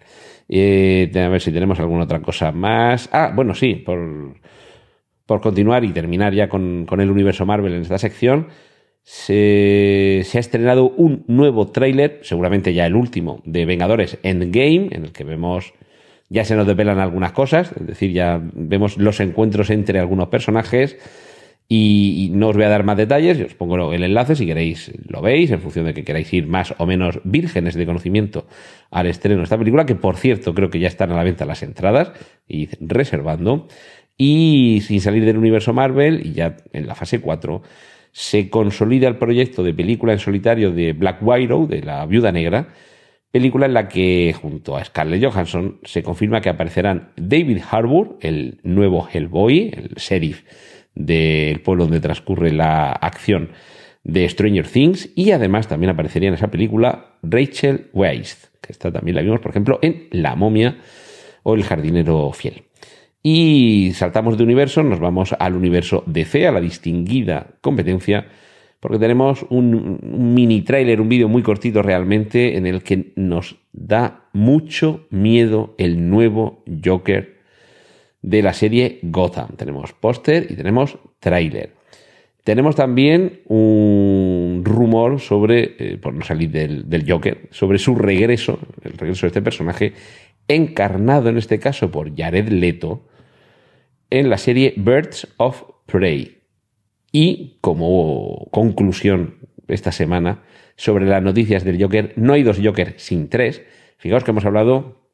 Eh, 0.48 1.10
a 1.14 1.28
ver 1.28 1.40
si 1.40 1.52
tenemos 1.52 1.78
alguna 1.80 2.04
otra 2.04 2.20
cosa 2.20 2.52
más. 2.52 3.08
Ah, 3.12 3.32
bueno, 3.34 3.54
sí, 3.54 3.74
por, 3.74 4.34
por 5.26 5.40
continuar 5.40 5.84
y 5.84 5.92
terminar 5.92 6.34
ya 6.34 6.48
con, 6.48 6.86
con 6.86 7.00
el 7.00 7.10
universo 7.10 7.46
Marvel 7.46 7.74
en 7.74 7.82
esta 7.82 7.98
sección 7.98 8.48
se, 9.02 10.24
ha 10.34 10.38
estrenado 10.38 10.90
un 10.90 11.24
nuevo 11.26 11.68
tráiler, 11.68 12.20
seguramente 12.22 12.72
ya 12.72 12.86
el 12.86 12.94
último, 12.94 13.42
de 13.44 13.66
Vengadores 13.66 14.18
Endgame, 14.22 14.88
en 14.92 15.04
el 15.04 15.12
que 15.12 15.24
vemos, 15.24 15.74
ya 16.28 16.44
se 16.44 16.54
nos 16.54 16.66
develan 16.66 16.98
algunas 16.98 17.32
cosas, 17.32 17.72
es 17.78 17.86
decir, 17.86 18.12
ya 18.12 18.40
vemos 18.54 18.96
los 18.98 19.20
encuentros 19.20 19.70
entre 19.70 19.98
algunos 19.98 20.28
personajes 20.28 20.98
Y, 21.74 22.28
no 22.34 22.48
os 22.48 22.56
voy 22.56 22.66
a 22.66 22.68
dar 22.68 22.84
más 22.84 22.98
detalles, 22.98 23.40
os 23.40 23.54
pongo 23.54 23.94
el 23.94 24.04
enlace 24.04 24.36
si 24.36 24.44
queréis 24.44 24.92
lo 25.08 25.22
veis, 25.22 25.50
en 25.50 25.58
función 25.62 25.86
de 25.86 25.94
que 25.94 26.04
queráis 26.04 26.30
ir 26.34 26.46
más 26.46 26.74
o 26.76 26.84
menos 26.84 27.20
vírgenes 27.24 27.76
de 27.76 27.86
conocimiento 27.86 28.46
al 28.90 29.06
estreno 29.06 29.38
de 29.38 29.44
esta 29.44 29.56
película, 29.56 29.86
que 29.86 29.94
por 29.94 30.16
cierto 30.16 30.52
creo 30.52 30.68
que 30.68 30.80
ya 30.80 30.88
están 30.88 31.12
a 31.12 31.16
la 31.16 31.24
venta 31.24 31.46
las 31.46 31.62
entradas 31.62 32.12
y 32.46 32.68
reservando. 32.78 33.68
Y 34.18 34.82
sin 34.82 35.00
salir 35.00 35.24
del 35.24 35.38
universo 35.38 35.72
Marvel, 35.72 36.26
y 36.26 36.32
ya 36.34 36.58
en 36.74 36.86
la 36.86 36.94
fase 36.94 37.22
4, 37.22 37.62
se 38.12 38.50
consolida 38.50 39.08
el 39.08 39.16
proyecto 39.16 39.62
de 39.62 39.72
película 39.72 40.12
en 40.12 40.18
solitario 40.18 40.72
de 40.72 40.92
Black 40.92 41.22
Widow, 41.22 41.66
de 41.66 41.80
la 41.80 42.04
Viuda 42.04 42.32
Negra, 42.32 42.68
película 43.30 43.64
en 43.64 43.72
la 43.72 43.88
que 43.88 44.34
junto 44.38 44.76
a 44.76 44.84
Scarlett 44.84 45.24
Johansson 45.24 45.78
se 45.84 46.02
confirma 46.02 46.42
que 46.42 46.50
aparecerán 46.50 47.12
David 47.16 47.62
Harbour, 47.70 48.18
el 48.20 48.60
nuevo 48.62 49.08
Hellboy, 49.10 49.70
el 49.74 49.94
sheriff 49.96 50.42
del 50.94 51.60
pueblo 51.60 51.84
donde 51.84 52.00
transcurre 52.00 52.52
la 52.52 52.92
acción 52.92 53.50
de 54.04 54.28
Stranger 54.28 54.66
Things 54.66 55.10
y 55.14 55.30
además 55.30 55.68
también 55.68 55.90
aparecería 55.90 56.28
en 56.28 56.34
esa 56.34 56.50
película 56.50 57.16
Rachel 57.22 57.88
Weisz, 57.92 58.50
que 58.60 58.72
esta 58.72 58.90
también 58.90 59.16
la 59.16 59.22
vimos 59.22 59.40
por 59.40 59.50
ejemplo 59.50 59.78
en 59.82 60.08
La 60.10 60.34
momia 60.34 60.78
o 61.42 61.54
El 61.54 61.64
jardinero 61.64 62.32
fiel. 62.32 62.64
Y 63.22 63.92
saltamos 63.94 64.36
de 64.36 64.42
universo, 64.42 64.82
nos 64.82 64.98
vamos 64.98 65.34
al 65.38 65.54
universo 65.54 66.02
DC, 66.06 66.46
a 66.46 66.52
la 66.52 66.60
distinguida 66.60 67.54
competencia, 67.60 68.26
porque 68.80 68.98
tenemos 68.98 69.46
un, 69.48 70.00
mini 70.34 70.62
trailer, 70.62 71.00
un 71.00 71.08
vídeo 71.08 71.28
muy 71.28 71.42
cortito 71.42 71.82
realmente, 71.82 72.56
en 72.56 72.66
el 72.66 72.82
que 72.82 73.12
nos 73.14 73.58
da 73.72 74.28
mucho 74.32 75.06
miedo 75.10 75.76
el 75.78 76.10
nuevo 76.10 76.64
Joker 76.84 77.41
de 78.22 78.42
la 78.42 78.52
serie 78.52 79.00
Gotham. 79.02 79.56
Tenemos 79.56 79.92
póster 79.92 80.46
y 80.50 80.54
tenemos 80.54 80.98
tráiler. 81.20 81.74
Tenemos 82.44 82.74
también 82.74 83.42
un 83.46 84.62
rumor 84.64 85.20
sobre, 85.20 85.76
eh, 85.78 85.98
por 85.98 86.14
no 86.14 86.24
salir 86.24 86.50
del, 86.50 86.88
del, 86.88 87.08
Joker, 87.08 87.48
sobre 87.50 87.78
su 87.78 87.94
regreso, 87.94 88.58
el 88.82 88.94
regreso 88.94 89.26
de 89.26 89.28
este 89.28 89.42
personaje, 89.42 89.92
encarnado 90.48 91.28
en 91.28 91.38
este 91.38 91.60
caso 91.60 91.90
por 91.92 92.16
Jared 92.16 92.48
Leto, 92.48 93.06
en 94.10 94.28
la 94.28 94.38
serie 94.38 94.74
Birds 94.76 95.28
of 95.36 95.62
Prey. 95.86 96.38
Y 97.12 97.58
como 97.60 98.48
conclusión 98.50 99.36
esta 99.68 99.92
semana 99.92 100.42
sobre 100.76 101.06
las 101.06 101.22
noticias 101.22 101.62
del 101.64 101.80
Joker, 101.80 102.12
no 102.16 102.32
hay 102.32 102.42
dos 102.42 102.58
Joker 102.62 102.94
sin 102.96 103.28
tres. 103.28 103.62
Fijaos 103.98 104.24
que 104.24 104.32
hemos 104.32 104.44
hablado 104.44 105.06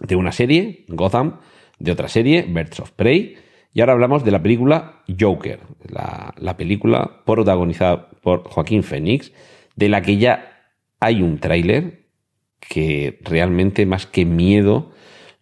de 0.00 0.16
una 0.16 0.32
serie, 0.32 0.84
Gotham, 0.88 1.38
de 1.78 1.92
otra 1.92 2.08
serie, 2.08 2.42
Birds 2.42 2.80
of 2.80 2.90
Prey, 2.92 3.36
y 3.74 3.80
ahora 3.80 3.94
hablamos 3.94 4.24
de 4.24 4.30
la 4.30 4.40
película 4.40 5.02
Joker, 5.18 5.58
la, 5.88 6.56
película 6.56 7.22
protagonizada 7.26 8.08
por 8.22 8.44
Joaquín 8.48 8.84
Phoenix, 8.84 9.32
de 9.74 9.88
la 9.88 10.00
que 10.00 10.16
ya 10.16 10.70
hay 11.00 11.20
un 11.20 11.38
tráiler 11.38 12.04
que 12.60 13.18
realmente 13.22 13.84
más 13.84 14.06
que 14.06 14.24
miedo 14.24 14.92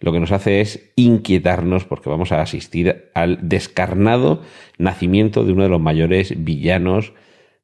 lo 0.00 0.12
que 0.12 0.18
nos 0.18 0.32
hace 0.32 0.62
es 0.62 0.92
inquietarnos 0.96 1.84
porque 1.84 2.08
vamos 2.08 2.32
a 2.32 2.40
asistir 2.40 3.10
al 3.14 3.38
descarnado 3.48 4.42
nacimiento 4.78 5.44
de 5.44 5.52
uno 5.52 5.62
de 5.62 5.68
los 5.68 5.80
mayores 5.80 6.42
villanos 6.42 7.12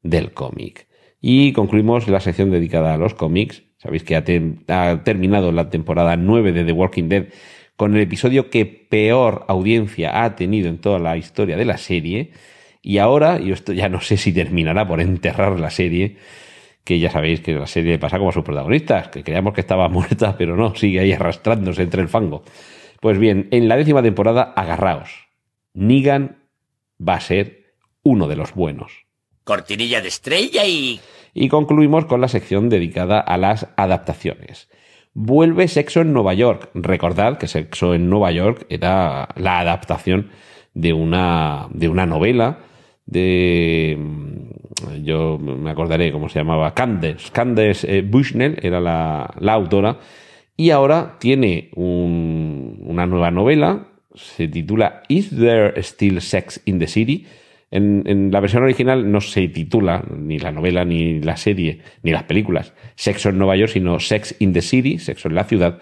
del 0.02 0.32
cómic. 0.32 0.86
Y 1.20 1.52
concluimos 1.52 2.06
la 2.08 2.20
sección 2.20 2.50
dedicada 2.50 2.94
a 2.94 2.98
los 2.98 3.14
cómics. 3.14 3.64
Sabéis 3.78 4.04
que 4.04 4.14
ha, 4.14 4.24
ha 4.68 5.02
terminado 5.02 5.50
la 5.50 5.70
temporada 5.70 6.16
9 6.16 6.52
de 6.52 6.64
The 6.64 6.72
Walking 6.72 7.08
Dead 7.08 7.26
con 7.78 7.94
el 7.94 8.02
episodio 8.02 8.50
que 8.50 8.66
peor 8.66 9.44
audiencia 9.46 10.24
ha 10.24 10.34
tenido 10.34 10.68
en 10.68 10.78
toda 10.78 10.98
la 10.98 11.16
historia 11.16 11.56
de 11.56 11.64
la 11.64 11.78
serie. 11.78 12.32
Y 12.82 12.98
ahora, 12.98 13.38
y 13.40 13.52
esto 13.52 13.72
ya 13.72 13.88
no 13.88 14.00
sé 14.00 14.16
si 14.16 14.32
terminará 14.32 14.88
por 14.88 15.00
enterrar 15.00 15.60
la 15.60 15.70
serie, 15.70 16.16
que 16.82 16.98
ya 16.98 17.08
sabéis 17.08 17.40
que 17.40 17.52
la 17.54 17.68
serie 17.68 17.96
pasa 18.00 18.18
como 18.18 18.30
a 18.30 18.32
sus 18.32 18.42
protagonistas, 18.42 19.06
que 19.08 19.22
creíamos 19.22 19.54
que 19.54 19.60
estaba 19.60 19.88
muerta, 19.88 20.36
pero 20.36 20.56
no, 20.56 20.74
sigue 20.74 20.98
ahí 20.98 21.12
arrastrándose 21.12 21.82
entre 21.82 22.02
el 22.02 22.08
fango. 22.08 22.42
Pues 23.00 23.16
bien, 23.16 23.46
en 23.52 23.68
la 23.68 23.76
décima 23.76 24.02
temporada, 24.02 24.52
agarraos. 24.56 25.28
Negan 25.72 26.38
va 27.00 27.14
a 27.14 27.20
ser 27.20 27.74
uno 28.02 28.26
de 28.26 28.34
los 28.34 28.54
buenos. 28.54 29.06
Cortinilla 29.44 30.00
de 30.00 30.08
estrella 30.08 30.66
y... 30.66 30.98
Y 31.32 31.48
concluimos 31.48 32.06
con 32.06 32.20
la 32.20 32.26
sección 32.26 32.70
dedicada 32.70 33.20
a 33.20 33.36
las 33.36 33.68
adaptaciones. 33.76 34.68
Vuelve 35.20 35.66
Sexo 35.66 36.02
en 36.02 36.12
Nueva 36.12 36.32
York. 36.32 36.70
Recordad 36.74 37.38
que 37.38 37.48
Sexo 37.48 37.92
en 37.92 38.08
Nueva 38.08 38.30
York 38.30 38.66
era 38.68 39.28
la 39.34 39.58
adaptación 39.58 40.30
de 40.74 40.92
una, 40.92 41.66
de 41.72 41.88
una 41.88 42.06
novela 42.06 42.60
de. 43.04 43.98
Mm, 43.98 45.02
yo 45.02 45.36
me 45.38 45.72
acordaré 45.72 46.12
cómo 46.12 46.28
se 46.28 46.38
llamaba. 46.38 46.72
Candace. 46.72 47.32
Candace 47.32 47.98
eh, 47.98 48.02
Bushnell 48.02 48.60
era 48.62 48.78
la, 48.78 49.34
la 49.40 49.54
autora. 49.54 49.98
Y 50.56 50.70
ahora 50.70 51.16
tiene 51.18 51.70
un, 51.74 52.78
una 52.86 53.04
nueva 53.06 53.32
novela. 53.32 53.88
Se 54.14 54.46
titula 54.46 55.02
Is 55.08 55.30
There 55.30 55.82
Still 55.82 56.20
Sex 56.20 56.62
in 56.64 56.78
the 56.78 56.86
City? 56.86 57.26
En, 57.70 58.30
la 58.32 58.40
versión 58.40 58.62
original 58.62 59.10
no 59.10 59.20
se 59.20 59.48
titula 59.48 60.04
ni 60.16 60.38
la 60.38 60.52
novela, 60.52 60.84
ni 60.84 61.20
la 61.20 61.36
serie, 61.36 61.80
ni 62.02 62.12
las 62.12 62.24
películas 62.24 62.72
Sexo 62.94 63.28
en 63.28 63.38
Nueva 63.38 63.56
York, 63.56 63.72
sino 63.72 64.00
Sex 64.00 64.36
in 64.38 64.52
the 64.52 64.62
City, 64.62 64.98
Sexo 64.98 65.28
en 65.28 65.34
la 65.34 65.44
ciudad. 65.44 65.78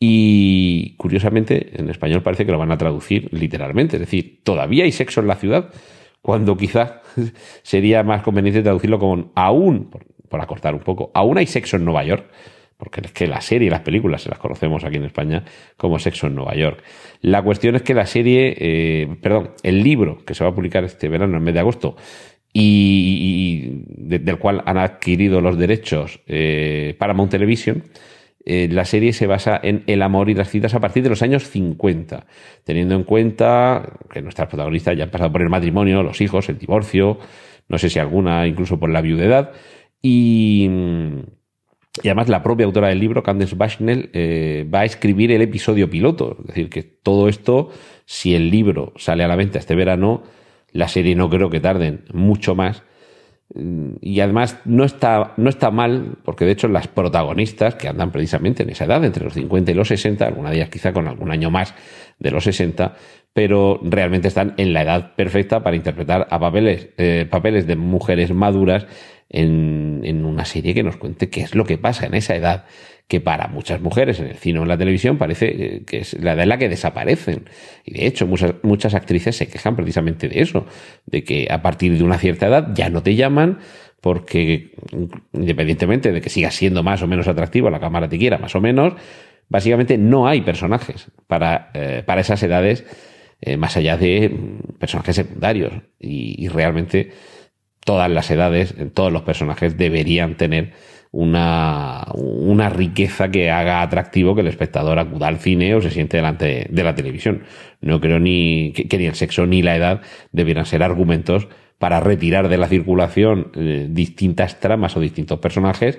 Y 0.00 0.96
curiosamente, 0.96 1.78
en 1.80 1.88
español 1.88 2.22
parece 2.22 2.44
que 2.44 2.50
lo 2.50 2.58
van 2.58 2.72
a 2.72 2.78
traducir 2.78 3.28
literalmente. 3.32 3.96
Es 3.96 4.00
decir, 4.00 4.40
todavía 4.42 4.82
hay 4.82 4.90
sexo 4.90 5.20
en 5.20 5.28
la 5.28 5.36
ciudad, 5.36 5.70
cuando 6.22 6.56
quizá 6.56 7.02
sería 7.62 8.02
más 8.02 8.22
conveniente 8.22 8.62
traducirlo 8.62 8.98
como 8.98 9.30
aún, 9.36 9.90
por, 9.90 10.04
por 10.28 10.40
acortar 10.40 10.74
un 10.74 10.80
poco, 10.80 11.12
aún 11.14 11.38
hay 11.38 11.46
sexo 11.46 11.76
en 11.76 11.84
Nueva 11.84 12.04
York 12.04 12.24
porque 12.82 13.00
es 13.00 13.12
que 13.12 13.28
la 13.28 13.40
serie 13.40 13.68
y 13.68 13.70
las 13.70 13.82
películas 13.82 14.22
se 14.22 14.28
las 14.28 14.40
conocemos 14.40 14.82
aquí 14.82 14.96
en 14.96 15.04
España 15.04 15.44
como 15.76 16.00
Sexo 16.00 16.26
en 16.26 16.34
Nueva 16.34 16.56
York. 16.56 16.82
La 17.20 17.40
cuestión 17.40 17.76
es 17.76 17.82
que 17.82 17.94
la 17.94 18.06
serie, 18.06 18.56
eh, 18.58 19.08
perdón, 19.22 19.52
el 19.62 19.84
libro 19.84 20.18
que 20.24 20.34
se 20.34 20.42
va 20.42 20.50
a 20.50 20.52
publicar 20.52 20.82
este 20.82 21.08
verano, 21.08 21.36
en 21.36 21.44
mes 21.44 21.54
de 21.54 21.60
agosto, 21.60 21.94
y, 22.52 23.84
del 23.86 24.36
cual 24.40 24.64
han 24.66 24.78
adquirido 24.78 25.40
los 25.40 25.56
derechos 25.56 26.22
eh, 26.26 26.96
Paramount 26.98 27.30
Television, 27.30 27.84
eh, 28.44 28.66
la 28.68 28.84
serie 28.84 29.12
se 29.12 29.28
basa 29.28 29.60
en 29.62 29.84
el 29.86 30.02
amor 30.02 30.28
y 30.28 30.34
las 30.34 30.50
citas 30.50 30.74
a 30.74 30.80
partir 30.80 31.04
de 31.04 31.10
los 31.10 31.22
años 31.22 31.48
50, 31.48 32.26
teniendo 32.64 32.96
en 32.96 33.04
cuenta 33.04 33.92
que 34.12 34.22
nuestras 34.22 34.48
protagonistas 34.48 34.96
ya 34.96 35.04
han 35.04 35.10
pasado 35.10 35.30
por 35.30 35.42
el 35.42 35.50
matrimonio, 35.50 36.02
los 36.02 36.20
hijos, 36.20 36.48
el 36.48 36.58
divorcio, 36.58 37.20
no 37.68 37.78
sé 37.78 37.88
si 37.88 38.00
alguna 38.00 38.44
incluso 38.48 38.80
por 38.80 38.90
la 38.90 39.02
viudedad, 39.02 39.52
y 40.02 40.68
y 42.00 42.08
además 42.08 42.28
la 42.28 42.42
propia 42.42 42.64
autora 42.64 42.88
del 42.88 43.00
libro, 43.00 43.22
Candace 43.22 43.54
Bushnell, 43.54 44.08
eh, 44.14 44.66
va 44.72 44.80
a 44.80 44.84
escribir 44.84 45.30
el 45.30 45.42
episodio 45.42 45.90
piloto. 45.90 46.36
Es 46.40 46.46
decir, 46.46 46.70
que 46.70 46.82
todo 46.82 47.28
esto, 47.28 47.70
si 48.06 48.34
el 48.34 48.50
libro 48.50 48.94
sale 48.96 49.24
a 49.24 49.28
la 49.28 49.36
venta 49.36 49.58
este 49.58 49.74
verano, 49.74 50.22
la 50.72 50.88
serie 50.88 51.14
no 51.14 51.28
creo 51.28 51.50
que 51.50 51.60
tarden 51.60 52.04
mucho 52.14 52.54
más. 52.54 52.82
Mm, 53.54 53.96
y 54.00 54.20
además 54.20 54.58
no 54.64 54.84
está, 54.84 55.34
no 55.36 55.48
está 55.50 55.70
mal, 55.70 56.16
porque 56.24 56.44
de 56.44 56.52
hecho 56.52 56.68
las 56.68 56.88
protagonistas, 56.88 57.74
que 57.74 57.88
andan 57.88 58.10
precisamente 58.10 58.62
en 58.62 58.70
esa 58.70 58.84
edad, 58.84 59.04
entre 59.04 59.24
los 59.24 59.34
50 59.34 59.70
y 59.70 59.74
los 59.74 59.88
60, 59.88 60.26
alguna 60.26 60.50
de 60.50 60.68
quizá 60.70 60.92
con 60.92 61.06
algún 61.06 61.30
año 61.30 61.50
más 61.50 61.74
de 62.18 62.30
los 62.30 62.44
60, 62.44 62.94
pero 63.32 63.80
realmente 63.82 64.28
están 64.28 64.54
en 64.56 64.72
la 64.72 64.82
edad 64.82 65.14
perfecta 65.14 65.62
para 65.62 65.76
interpretar 65.76 66.26
a 66.30 66.38
papeles, 66.38 66.90
eh, 66.98 67.26
papeles 67.30 67.66
de 67.66 67.76
mujeres 67.76 68.32
maduras 68.32 68.86
en, 69.32 70.24
una 70.24 70.44
serie 70.44 70.74
que 70.74 70.82
nos 70.82 70.96
cuente 70.96 71.30
qué 71.30 71.40
es 71.40 71.54
lo 71.54 71.64
que 71.64 71.78
pasa 71.78 72.06
en 72.06 72.14
esa 72.14 72.36
edad 72.36 72.64
que 73.08 73.20
para 73.20 73.48
muchas 73.48 73.80
mujeres 73.80 74.20
en 74.20 74.26
el 74.26 74.36
cine 74.36 74.58
o 74.58 74.62
en 74.62 74.68
la 74.68 74.78
televisión 74.78 75.18
parece 75.18 75.46
eh, 75.46 75.82
que 75.84 75.98
es 75.98 76.14
la 76.14 76.32
edad 76.32 76.44
en 76.44 76.48
la 76.48 76.58
que 76.58 76.68
desaparecen. 76.68 77.48
Y 77.84 77.94
de 77.94 78.06
hecho, 78.06 78.26
muchas, 78.26 78.54
muchas 78.62 78.94
actrices 78.94 79.36
se 79.36 79.48
quejan 79.48 79.76
precisamente 79.76 80.28
de 80.28 80.40
eso, 80.40 80.66
de 81.06 81.24
que 81.24 81.48
a 81.50 81.62
partir 81.62 81.96
de 81.96 82.04
una 82.04 82.18
cierta 82.18 82.46
edad 82.46 82.68
ya 82.74 82.88
no 82.88 83.02
te 83.02 83.14
llaman 83.14 83.58
porque 84.00 84.72
independientemente 85.32 86.10
de 86.10 86.20
que 86.20 86.28
siga 86.28 86.50
siendo 86.50 86.82
más 86.82 87.02
o 87.02 87.06
menos 87.06 87.28
atractivo, 87.28 87.70
la 87.70 87.78
cámara 87.78 88.08
te 88.08 88.18
quiera 88.18 88.38
más 88.38 88.54
o 88.56 88.60
menos, 88.60 88.94
básicamente 89.48 89.96
no 89.96 90.26
hay 90.26 90.40
personajes 90.40 91.12
para, 91.28 91.70
eh, 91.74 92.02
para 92.04 92.20
esas 92.20 92.42
edades 92.42 92.84
eh, 93.44 93.56
más 93.56 93.76
allá 93.76 93.96
de 93.96 94.30
personajes 94.78 95.16
secundarios. 95.16 95.72
Y, 95.98 96.46
realmente 96.48 97.10
todas 97.84 98.08
las 98.08 98.30
edades, 98.30 98.74
todos 98.94 99.12
los 99.12 99.22
personajes 99.22 99.76
deberían 99.76 100.36
tener 100.36 100.72
una, 101.12 102.06
una, 102.14 102.70
riqueza 102.70 103.30
que 103.30 103.50
haga 103.50 103.82
atractivo 103.82 104.34
que 104.34 104.40
el 104.40 104.46
espectador 104.46 104.98
acuda 104.98 105.28
al 105.28 105.38
cine 105.38 105.74
o 105.74 105.82
se 105.82 105.90
siente 105.90 106.16
delante 106.16 106.66
de 106.70 106.82
la 106.82 106.94
televisión. 106.94 107.42
No 107.82 108.00
creo 108.00 108.18
ni 108.18 108.72
que, 108.72 108.98
ni 108.98 109.04
el 109.04 109.14
sexo 109.14 109.46
ni 109.46 109.60
la 109.60 109.76
edad 109.76 110.00
debieran 110.32 110.64
ser 110.64 110.82
argumentos 110.82 111.48
para 111.78 112.00
retirar 112.00 112.48
de 112.48 112.56
la 112.56 112.66
circulación 112.66 113.52
eh, 113.54 113.88
distintas 113.90 114.58
tramas 114.58 114.96
o 114.96 115.00
distintos 115.00 115.38
personajes, 115.38 115.98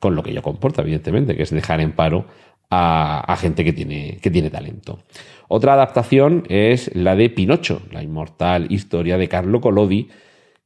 con 0.00 0.16
lo 0.16 0.22
que 0.24 0.32
yo 0.32 0.42
comporta, 0.42 0.82
evidentemente, 0.82 1.36
que 1.36 1.44
es 1.44 1.50
dejar 1.50 1.80
en 1.80 1.92
paro 1.92 2.26
a, 2.70 3.36
gente 3.40 3.64
que 3.64 3.72
tiene, 3.72 4.18
que 4.20 4.30
tiene 4.30 4.50
talento. 4.50 5.00
Otra 5.48 5.74
adaptación 5.74 6.44
es 6.48 6.94
la 6.94 7.16
de 7.16 7.30
Pinocho, 7.30 7.82
la 7.90 8.02
inmortal 8.02 8.66
historia 8.70 9.16
de 9.18 9.28
Carlo 9.28 9.60
Collodi, 9.60 10.08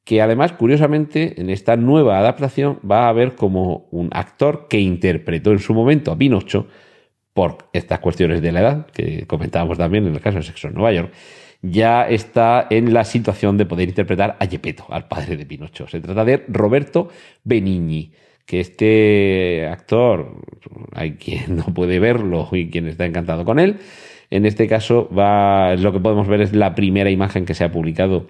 que 0.04 0.20
además, 0.20 0.52
curiosamente, 0.52 1.40
en 1.40 1.50
esta 1.50 1.76
nueva 1.76 2.18
adaptación 2.18 2.80
va 2.88 3.06
a 3.06 3.08
haber 3.08 3.34
como 3.34 3.88
un 3.90 4.08
actor 4.12 4.66
que 4.68 4.80
interpretó 4.80 5.52
en 5.52 5.60
su 5.60 5.74
momento 5.74 6.10
a 6.10 6.18
Pinocho 6.18 6.66
por 7.32 7.58
estas 7.72 8.00
cuestiones 8.00 8.42
de 8.42 8.52
la 8.52 8.60
edad, 8.60 8.86
que 8.86 9.26
comentábamos 9.26 9.78
también 9.78 10.06
en 10.06 10.14
el 10.14 10.20
caso 10.20 10.38
de 10.38 10.44
Sexo 10.44 10.68
en 10.68 10.74
Nueva 10.74 10.92
York, 10.92 11.12
ya 11.62 12.02
está 12.08 12.66
en 12.68 12.92
la 12.92 13.04
situación 13.04 13.56
de 13.56 13.66
poder 13.66 13.88
interpretar 13.88 14.36
a 14.40 14.46
Gepetto, 14.46 14.84
al 14.90 15.06
padre 15.06 15.36
de 15.36 15.46
Pinocho. 15.46 15.86
Se 15.86 16.00
trata 16.00 16.24
de 16.24 16.44
Roberto 16.48 17.08
Benigni, 17.44 18.12
que 18.44 18.58
este 18.58 19.68
actor, 19.70 20.42
hay 20.92 21.12
quien 21.12 21.56
no 21.56 21.64
puede 21.72 22.00
verlo 22.00 22.48
y 22.50 22.68
quien 22.70 22.88
está 22.88 23.06
encantado 23.06 23.44
con 23.44 23.60
él. 23.60 23.78
En 24.30 24.46
este 24.46 24.66
caso, 24.66 25.08
va, 25.16 25.76
lo 25.76 25.92
que 25.92 26.00
podemos 26.00 26.26
ver 26.26 26.40
es 26.40 26.52
la 26.52 26.74
primera 26.74 27.10
imagen 27.10 27.44
que 27.44 27.54
se 27.54 27.64
ha 27.64 27.70
publicado 27.70 28.26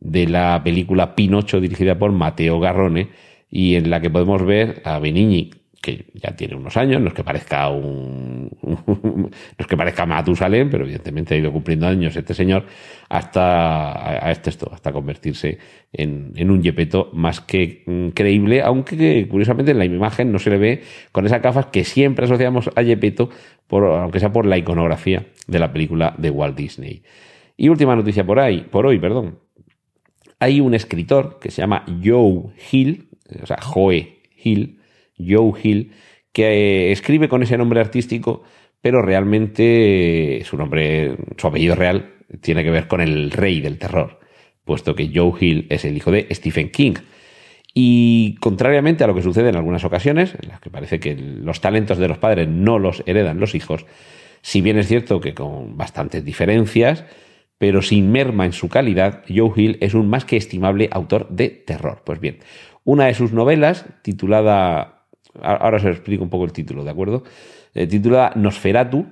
de 0.00 0.26
la 0.26 0.60
película 0.62 1.14
Pinocho 1.14 1.60
dirigida 1.60 1.98
por 1.98 2.12
Mateo 2.12 2.60
Garrone 2.60 3.08
y 3.50 3.74
en 3.76 3.90
la 3.90 4.00
que 4.00 4.10
podemos 4.10 4.44
ver 4.44 4.82
a 4.84 4.98
Benigni 4.98 5.50
que 5.80 6.06
ya 6.14 6.34
tiene 6.34 6.56
unos 6.56 6.76
años, 6.76 7.00
no 7.00 7.08
es 7.08 7.14
que 7.14 7.22
parezca 7.22 7.68
un, 7.68 8.50
no 8.62 9.30
es 9.56 9.66
que 9.66 9.76
parezca 9.76 10.06
Matusalén, 10.06 10.70
pero 10.70 10.84
evidentemente 10.84 11.34
ha 11.34 11.38
ido 11.38 11.52
cumpliendo 11.52 11.86
años 11.86 12.16
este 12.16 12.34
señor 12.34 12.64
hasta 13.08 14.26
a 14.26 14.30
este 14.30 14.50
esto, 14.50 14.70
hasta 14.72 14.92
convertirse 14.92 15.58
en, 15.92 16.32
en 16.36 16.50
un 16.50 16.62
yepeto 16.62 17.10
más 17.12 17.40
que 17.40 17.84
mm, 17.86 18.08
creíble, 18.08 18.62
aunque 18.62 19.26
curiosamente 19.28 19.70
en 19.70 19.78
la 19.78 19.84
imagen 19.84 20.32
no 20.32 20.38
se 20.38 20.50
le 20.50 20.58
ve 20.58 20.82
con 21.12 21.26
esas 21.26 21.42
gafas 21.42 21.66
que 21.66 21.84
siempre 21.84 22.24
asociamos 22.24 22.70
a 22.74 22.82
yepeto, 22.82 23.30
por, 23.66 23.84
aunque 23.84 24.20
sea 24.20 24.32
por 24.32 24.46
la 24.46 24.58
iconografía 24.58 25.26
de 25.46 25.58
la 25.58 25.72
película 25.72 26.14
de 26.18 26.30
Walt 26.30 26.56
Disney. 26.56 27.02
Y 27.56 27.68
última 27.68 27.96
noticia 27.96 28.24
por 28.24 28.38
ahí, 28.38 28.66
por 28.70 28.86
hoy, 28.86 28.98
perdón. 28.98 29.38
Hay 30.40 30.60
un 30.60 30.74
escritor 30.74 31.38
que 31.40 31.50
se 31.50 31.62
llama 31.62 31.84
Joe 32.02 32.54
Hill, 32.70 33.08
o 33.42 33.46
sea, 33.46 33.58
Joe 33.60 34.20
Hill, 34.42 34.80
Joe 35.18 35.52
Hill, 35.62 35.92
que 36.32 36.44
eh, 36.44 36.92
escribe 36.92 37.28
con 37.28 37.42
ese 37.42 37.58
nombre 37.58 37.80
artístico, 37.80 38.42
pero 38.80 39.02
realmente 39.02 40.42
su 40.44 40.56
nombre, 40.56 41.16
su 41.36 41.46
apellido 41.46 41.74
real, 41.74 42.14
tiene 42.40 42.62
que 42.62 42.70
ver 42.70 42.86
con 42.86 43.00
el 43.00 43.30
rey 43.30 43.60
del 43.60 43.78
terror, 43.78 44.20
puesto 44.64 44.94
que 44.94 45.10
Joe 45.12 45.32
Hill 45.40 45.66
es 45.70 45.84
el 45.84 45.96
hijo 45.96 46.10
de 46.10 46.28
Stephen 46.30 46.70
King. 46.70 46.94
Y 47.74 48.36
contrariamente 48.40 49.04
a 49.04 49.06
lo 49.06 49.14
que 49.14 49.22
sucede 49.22 49.50
en 49.50 49.56
algunas 49.56 49.84
ocasiones, 49.84 50.34
en 50.40 50.48
las 50.48 50.60
que 50.60 50.70
parece 50.70 51.00
que 51.00 51.14
los 51.16 51.60
talentos 51.60 51.98
de 51.98 52.08
los 52.08 52.18
padres 52.18 52.48
no 52.48 52.78
los 52.78 53.02
heredan 53.06 53.40
los 53.40 53.54
hijos, 53.54 53.86
si 54.42 54.60
bien 54.60 54.78
es 54.78 54.88
cierto 54.88 55.20
que 55.20 55.34
con 55.34 55.76
bastantes 55.76 56.24
diferencias, 56.24 57.04
pero 57.58 57.82
sin 57.82 58.10
merma 58.10 58.46
en 58.46 58.52
su 58.52 58.68
calidad, 58.68 59.24
Joe 59.28 59.52
Hill 59.54 59.78
es 59.80 59.94
un 59.94 60.08
más 60.08 60.24
que 60.24 60.36
estimable 60.36 60.88
autor 60.92 61.28
de 61.28 61.48
terror. 61.50 62.02
Pues 62.04 62.20
bien, 62.20 62.38
una 62.84 63.06
de 63.06 63.14
sus 63.14 63.32
novelas, 63.32 63.84
titulada 64.02 64.98
Ahora 65.40 65.76
os 65.76 65.84
explico 65.84 66.22
un 66.22 66.30
poco 66.30 66.44
el 66.44 66.52
título, 66.52 66.84
¿de 66.84 66.90
acuerdo? 66.90 67.24
Eh, 67.74 67.86
titulada 67.86 68.32
Nosferatu. 68.34 69.06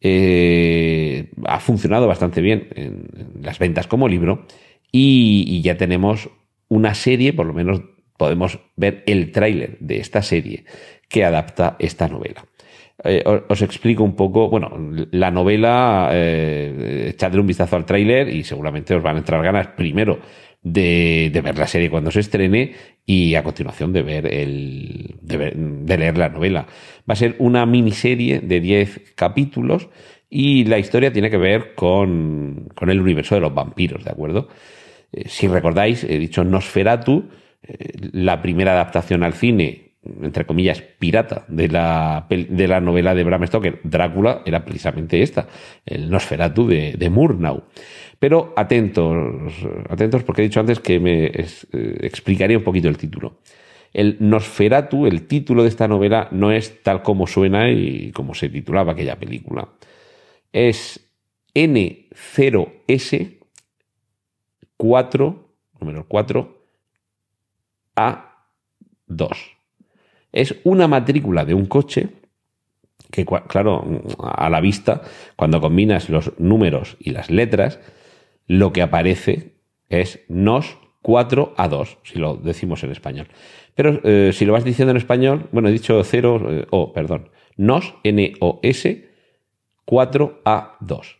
Eh, 0.00 1.30
ha 1.44 1.60
funcionado 1.60 2.06
bastante 2.06 2.40
bien 2.40 2.68
en, 2.74 3.08
las 3.42 3.58
ventas 3.58 3.86
como 3.86 4.08
libro 4.08 4.46
y, 4.90 5.60
ya 5.62 5.76
tenemos 5.76 6.30
una 6.68 6.94
serie, 6.94 7.34
por 7.34 7.46
lo 7.46 7.52
menos 7.52 7.82
podemos 8.16 8.60
ver 8.76 9.02
el 9.06 9.30
tráiler 9.30 9.76
de 9.80 9.98
esta 9.98 10.22
serie 10.22 10.64
que 11.08 11.24
adapta 11.24 11.76
esta 11.78 12.08
novela. 12.08 12.46
Eh, 13.02 13.24
os, 13.24 13.62
explico 13.62 14.04
un 14.04 14.14
poco, 14.14 14.50
bueno, 14.50 14.72
la 15.12 15.30
novela, 15.30 16.10
eh, 16.12 17.08
echadle 17.10 17.40
un 17.40 17.46
vistazo 17.46 17.76
al 17.76 17.86
tráiler 17.86 18.28
y 18.28 18.44
seguramente 18.44 18.94
os 18.94 19.02
van 19.02 19.16
a 19.16 19.18
entrar 19.20 19.42
ganas 19.42 19.68
primero 19.68 20.18
de, 20.62 21.40
ver 21.42 21.58
la 21.58 21.66
serie 21.66 21.88
cuando 21.88 22.10
se 22.10 22.20
estrene 22.20 22.74
y 23.06 23.34
a 23.36 23.42
continuación 23.42 23.94
de 23.94 24.02
ver 24.02 24.26
el 24.26 25.16
de, 25.22 25.96
leer 25.96 26.18
la 26.18 26.28
novela. 26.28 26.66
Va 27.08 27.14
a 27.14 27.16
ser 27.16 27.36
una 27.38 27.64
miniserie 27.64 28.40
de 28.40 28.60
10 28.60 29.14
capítulos 29.14 29.88
y 30.28 30.64
la 30.64 30.78
historia 30.78 31.12
tiene 31.12 31.30
que 31.30 31.38
ver 31.38 31.74
con, 31.74 32.68
con 32.74 32.90
el 32.90 33.00
universo 33.00 33.34
de 33.34 33.40
los 33.40 33.54
vampiros, 33.54 34.04
¿de 34.04 34.10
acuerdo? 34.10 34.48
Eh, 35.12 35.24
si 35.26 35.48
recordáis, 35.48 36.04
he 36.04 36.18
dicho 36.18 36.44
Nosferatu, 36.44 37.30
la 38.12 38.42
primera 38.42 38.72
adaptación 38.72 39.22
al 39.22 39.34
cine 39.34 39.89
entre 40.02 40.46
comillas, 40.46 40.80
pirata 40.80 41.44
de 41.48 41.68
la, 41.68 42.26
de 42.28 42.68
la 42.68 42.80
novela 42.80 43.14
de 43.14 43.22
Bram 43.24 43.46
Stoker, 43.46 43.80
Drácula, 43.84 44.42
era 44.46 44.64
precisamente 44.64 45.22
esta, 45.22 45.46
el 45.84 46.08
Nosferatu 46.10 46.66
de, 46.66 46.94
de 46.98 47.10
Murnau. 47.10 47.64
Pero 48.18 48.54
atentos, 48.56 49.52
atentos 49.88 50.22
porque 50.22 50.42
he 50.42 50.44
dicho 50.44 50.60
antes 50.60 50.80
que 50.80 51.00
me 51.00 51.26
eh, 51.26 51.46
explicaría 52.00 52.58
un 52.58 52.64
poquito 52.64 52.88
el 52.88 52.96
título. 52.96 53.38
El 53.92 54.16
Nosferatu, 54.20 55.06
el 55.06 55.26
título 55.26 55.62
de 55.62 55.68
esta 55.68 55.88
novela, 55.88 56.28
no 56.30 56.52
es 56.52 56.82
tal 56.82 57.02
como 57.02 57.26
suena 57.26 57.70
y 57.70 58.12
como 58.12 58.34
se 58.34 58.48
titulaba 58.48 58.92
aquella 58.92 59.18
película. 59.18 59.68
Es 60.52 61.10
N0S 61.54 63.38
4, 64.76 65.48
número 65.80 66.06
4, 66.08 66.64
A2. 67.96 69.59
Es 70.32 70.56
una 70.64 70.88
matrícula 70.88 71.44
de 71.44 71.54
un 71.54 71.66
coche 71.66 72.08
que, 73.10 73.24
claro, 73.24 74.02
a 74.22 74.48
la 74.48 74.60
vista, 74.60 75.02
cuando 75.36 75.60
combinas 75.60 76.08
los 76.08 76.38
números 76.38 76.96
y 77.00 77.10
las 77.10 77.30
letras, 77.30 77.80
lo 78.46 78.72
que 78.72 78.82
aparece 78.82 79.54
es 79.88 80.20
nos 80.28 80.78
4 81.02 81.54
a 81.56 81.68
2, 81.68 81.98
si 82.04 82.18
lo 82.18 82.36
decimos 82.36 82.84
en 82.84 82.92
español. 82.92 83.28
Pero 83.74 84.00
eh, 84.04 84.32
si 84.32 84.44
lo 84.44 84.52
vas 84.52 84.64
diciendo 84.64 84.90
en 84.90 84.96
español, 84.96 85.48
bueno, 85.52 85.68
he 85.68 85.72
dicho 85.72 86.02
0, 86.02 86.46
eh, 86.48 86.66
o, 86.70 86.92
perdón, 86.92 87.30
nos, 87.56 87.94
N-O-S, 88.04 89.08
4 89.84 90.42
a 90.44 90.76
2. 90.80 91.18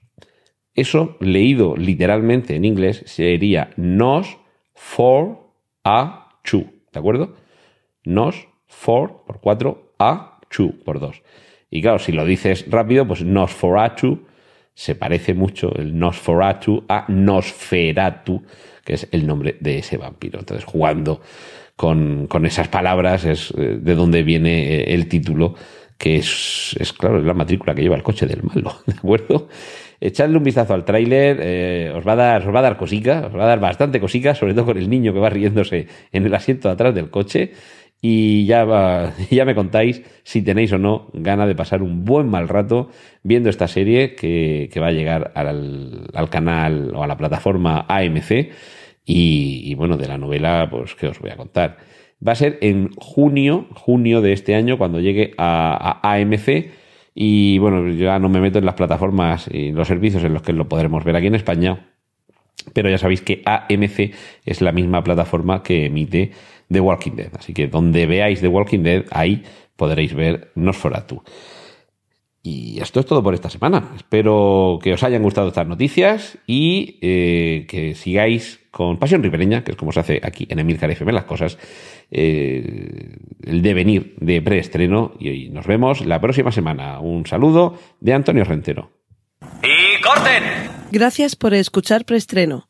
Eso, 0.74 1.16
leído 1.20 1.76
literalmente 1.76 2.54
en 2.54 2.64
inglés, 2.64 3.02
sería 3.06 3.70
nos 3.76 4.38
4 4.96 5.54
a 5.84 6.38
2, 6.50 6.64
¿de 6.92 6.98
acuerdo? 6.98 7.34
Nos 8.04 8.49
4 8.84 9.24
por 9.26 9.40
4 9.40 9.92
a 9.98 10.38
2 10.56 10.70
por 10.84 11.00
2. 11.00 11.22
Y 11.70 11.82
claro, 11.82 11.98
si 11.98 12.12
lo 12.12 12.24
dices 12.24 12.66
rápido, 12.68 13.06
pues 13.06 13.22
nos 13.24 13.54
4 13.54 13.80
a 13.80 13.88
2 14.00 14.18
se 14.74 14.94
parece 14.94 15.34
mucho 15.34 15.74
el 15.76 15.98
Nosferatu 15.98 16.84
a 16.88 17.04
Nosferatu, 17.08 18.42
que 18.82 18.94
es 18.94 19.08
el 19.10 19.26
nombre 19.26 19.56
de 19.60 19.78
ese 19.78 19.98
vampiro. 19.98 20.38
Entonces, 20.38 20.64
jugando 20.64 21.20
con, 21.76 22.28
esas 22.46 22.68
palabras 22.68 23.24
es 23.24 23.52
eh, 23.58 23.78
de 23.80 23.94
donde 23.94 24.22
viene 24.22 24.74
eh, 24.74 24.94
el 24.94 25.08
título, 25.08 25.54
que 25.98 26.16
es, 26.16 26.74
es, 26.78 26.92
claro, 26.94 27.18
es 27.18 27.24
la 27.24 27.34
matrícula 27.34 27.74
que 27.74 27.82
lleva 27.82 27.96
el 27.96 28.02
coche 28.02 28.26
del 28.26 28.42
malo, 28.42 28.74
¿de 28.86 28.94
acuerdo? 28.94 29.48
Echadle 30.00 30.38
un 30.38 30.44
vistazo 30.44 30.72
al 30.72 30.86
tráiler, 30.86 31.38
eh, 31.42 31.92
os, 31.94 32.06
va 32.06 32.12
a 32.12 32.16
dar, 32.16 32.48
os 32.48 32.54
va 32.54 32.60
a 32.60 32.62
dar 32.62 32.78
cosica, 32.78 33.26
os 33.26 33.38
va 33.38 33.44
a 33.44 33.48
dar 33.48 33.60
bastante 33.60 34.00
cosica, 34.00 34.34
sobre 34.34 34.54
todo 34.54 34.64
con 34.64 34.78
el 34.78 34.88
niño 34.88 35.12
que 35.12 35.18
va 35.18 35.28
riéndose 35.28 35.88
en 36.10 36.24
el 36.24 36.34
asiento 36.34 36.68
de 36.68 36.74
atrás 36.74 36.94
del 36.94 37.10
coche 37.10 37.52
y 38.02 38.46
ya, 38.46 39.14
ya 39.30 39.44
me 39.44 39.54
contáis 39.54 40.02
si 40.22 40.42
tenéis 40.42 40.72
o 40.72 40.78
no 40.78 41.08
gana 41.12 41.46
de 41.46 41.54
pasar 41.54 41.82
un 41.82 42.04
buen 42.04 42.28
mal 42.28 42.48
rato 42.48 42.90
viendo 43.22 43.50
esta 43.50 43.68
serie 43.68 44.14
que, 44.14 44.70
va 44.80 44.88
a 44.88 44.92
llegar 44.92 45.32
al, 45.34 46.30
canal 46.30 46.92
o 46.94 47.02
a 47.02 47.06
la 47.06 47.16
plataforma 47.16 47.84
AMC. 47.88 48.50
Y, 49.12 49.74
bueno, 49.74 49.96
de 49.96 50.06
la 50.06 50.18
novela, 50.18 50.68
pues, 50.70 50.94
¿qué 50.94 51.08
os 51.08 51.18
voy 51.18 51.30
a 51.30 51.36
contar? 51.36 51.78
Va 52.26 52.32
a 52.32 52.36
ser 52.36 52.58
en 52.60 52.90
junio, 52.94 53.66
junio 53.74 54.20
de 54.20 54.32
este 54.32 54.54
año, 54.54 54.78
cuando 54.78 55.00
llegue 55.00 55.34
a, 55.36 56.00
a 56.02 56.14
AMC. 56.14 56.70
Y 57.12 57.58
bueno, 57.58 57.88
ya 57.88 58.20
no 58.20 58.28
me 58.28 58.40
meto 58.40 58.60
en 58.60 58.66
las 58.66 58.76
plataformas 58.76 59.48
y 59.50 59.72
los 59.72 59.88
servicios 59.88 60.22
en 60.22 60.32
los 60.32 60.42
que 60.42 60.52
lo 60.52 60.68
podremos 60.68 61.02
ver 61.02 61.16
aquí 61.16 61.26
en 61.26 61.34
España. 61.34 61.88
Pero 62.72 62.88
ya 62.88 62.98
sabéis 62.98 63.22
que 63.22 63.42
AMC 63.44 64.14
es 64.44 64.60
la 64.60 64.70
misma 64.70 65.02
plataforma 65.02 65.62
que 65.62 65.86
emite 65.86 66.30
The 66.70 66.80
Walking 66.80 67.12
Dead. 67.12 67.30
Así 67.38 67.52
que 67.52 67.68
donde 67.68 68.06
veáis 68.06 68.40
The 68.40 68.48
Walking 68.48 68.82
Dead, 68.82 69.04
ahí 69.10 69.42
podréis 69.76 70.14
ver 70.14 70.52
Nosferatu. 70.54 71.22
Y 72.42 72.80
esto 72.80 73.00
es 73.00 73.06
todo 73.06 73.22
por 73.22 73.34
esta 73.34 73.50
semana. 73.50 73.92
Espero 73.96 74.78
que 74.82 74.94
os 74.94 75.02
hayan 75.02 75.22
gustado 75.22 75.48
estas 75.48 75.66
noticias 75.66 76.38
y 76.46 76.98
eh, 77.02 77.66
que 77.68 77.94
sigáis 77.94 78.60
con 78.70 78.98
Pasión 78.98 79.22
Ribereña, 79.22 79.62
que 79.62 79.72
es 79.72 79.76
como 79.76 79.92
se 79.92 80.00
hace 80.00 80.20
aquí 80.22 80.46
en 80.48 80.58
Emilcar 80.58 80.90
FM 80.90 81.12
las 81.12 81.24
cosas, 81.24 81.58
eh, 82.10 83.18
el 83.42 83.60
devenir 83.60 84.14
de 84.20 84.40
preestreno. 84.40 85.12
Y 85.20 85.50
nos 85.50 85.66
vemos 85.66 86.06
la 86.06 86.20
próxima 86.20 86.50
semana. 86.50 87.00
Un 87.00 87.26
saludo 87.26 87.78
de 88.00 88.14
Antonio 88.14 88.44
Rentero. 88.44 88.90
¡Y 89.62 90.00
corten! 90.00 90.42
Gracias 90.92 91.36
por 91.36 91.52
escuchar 91.52 92.06
preestreno 92.06 92.69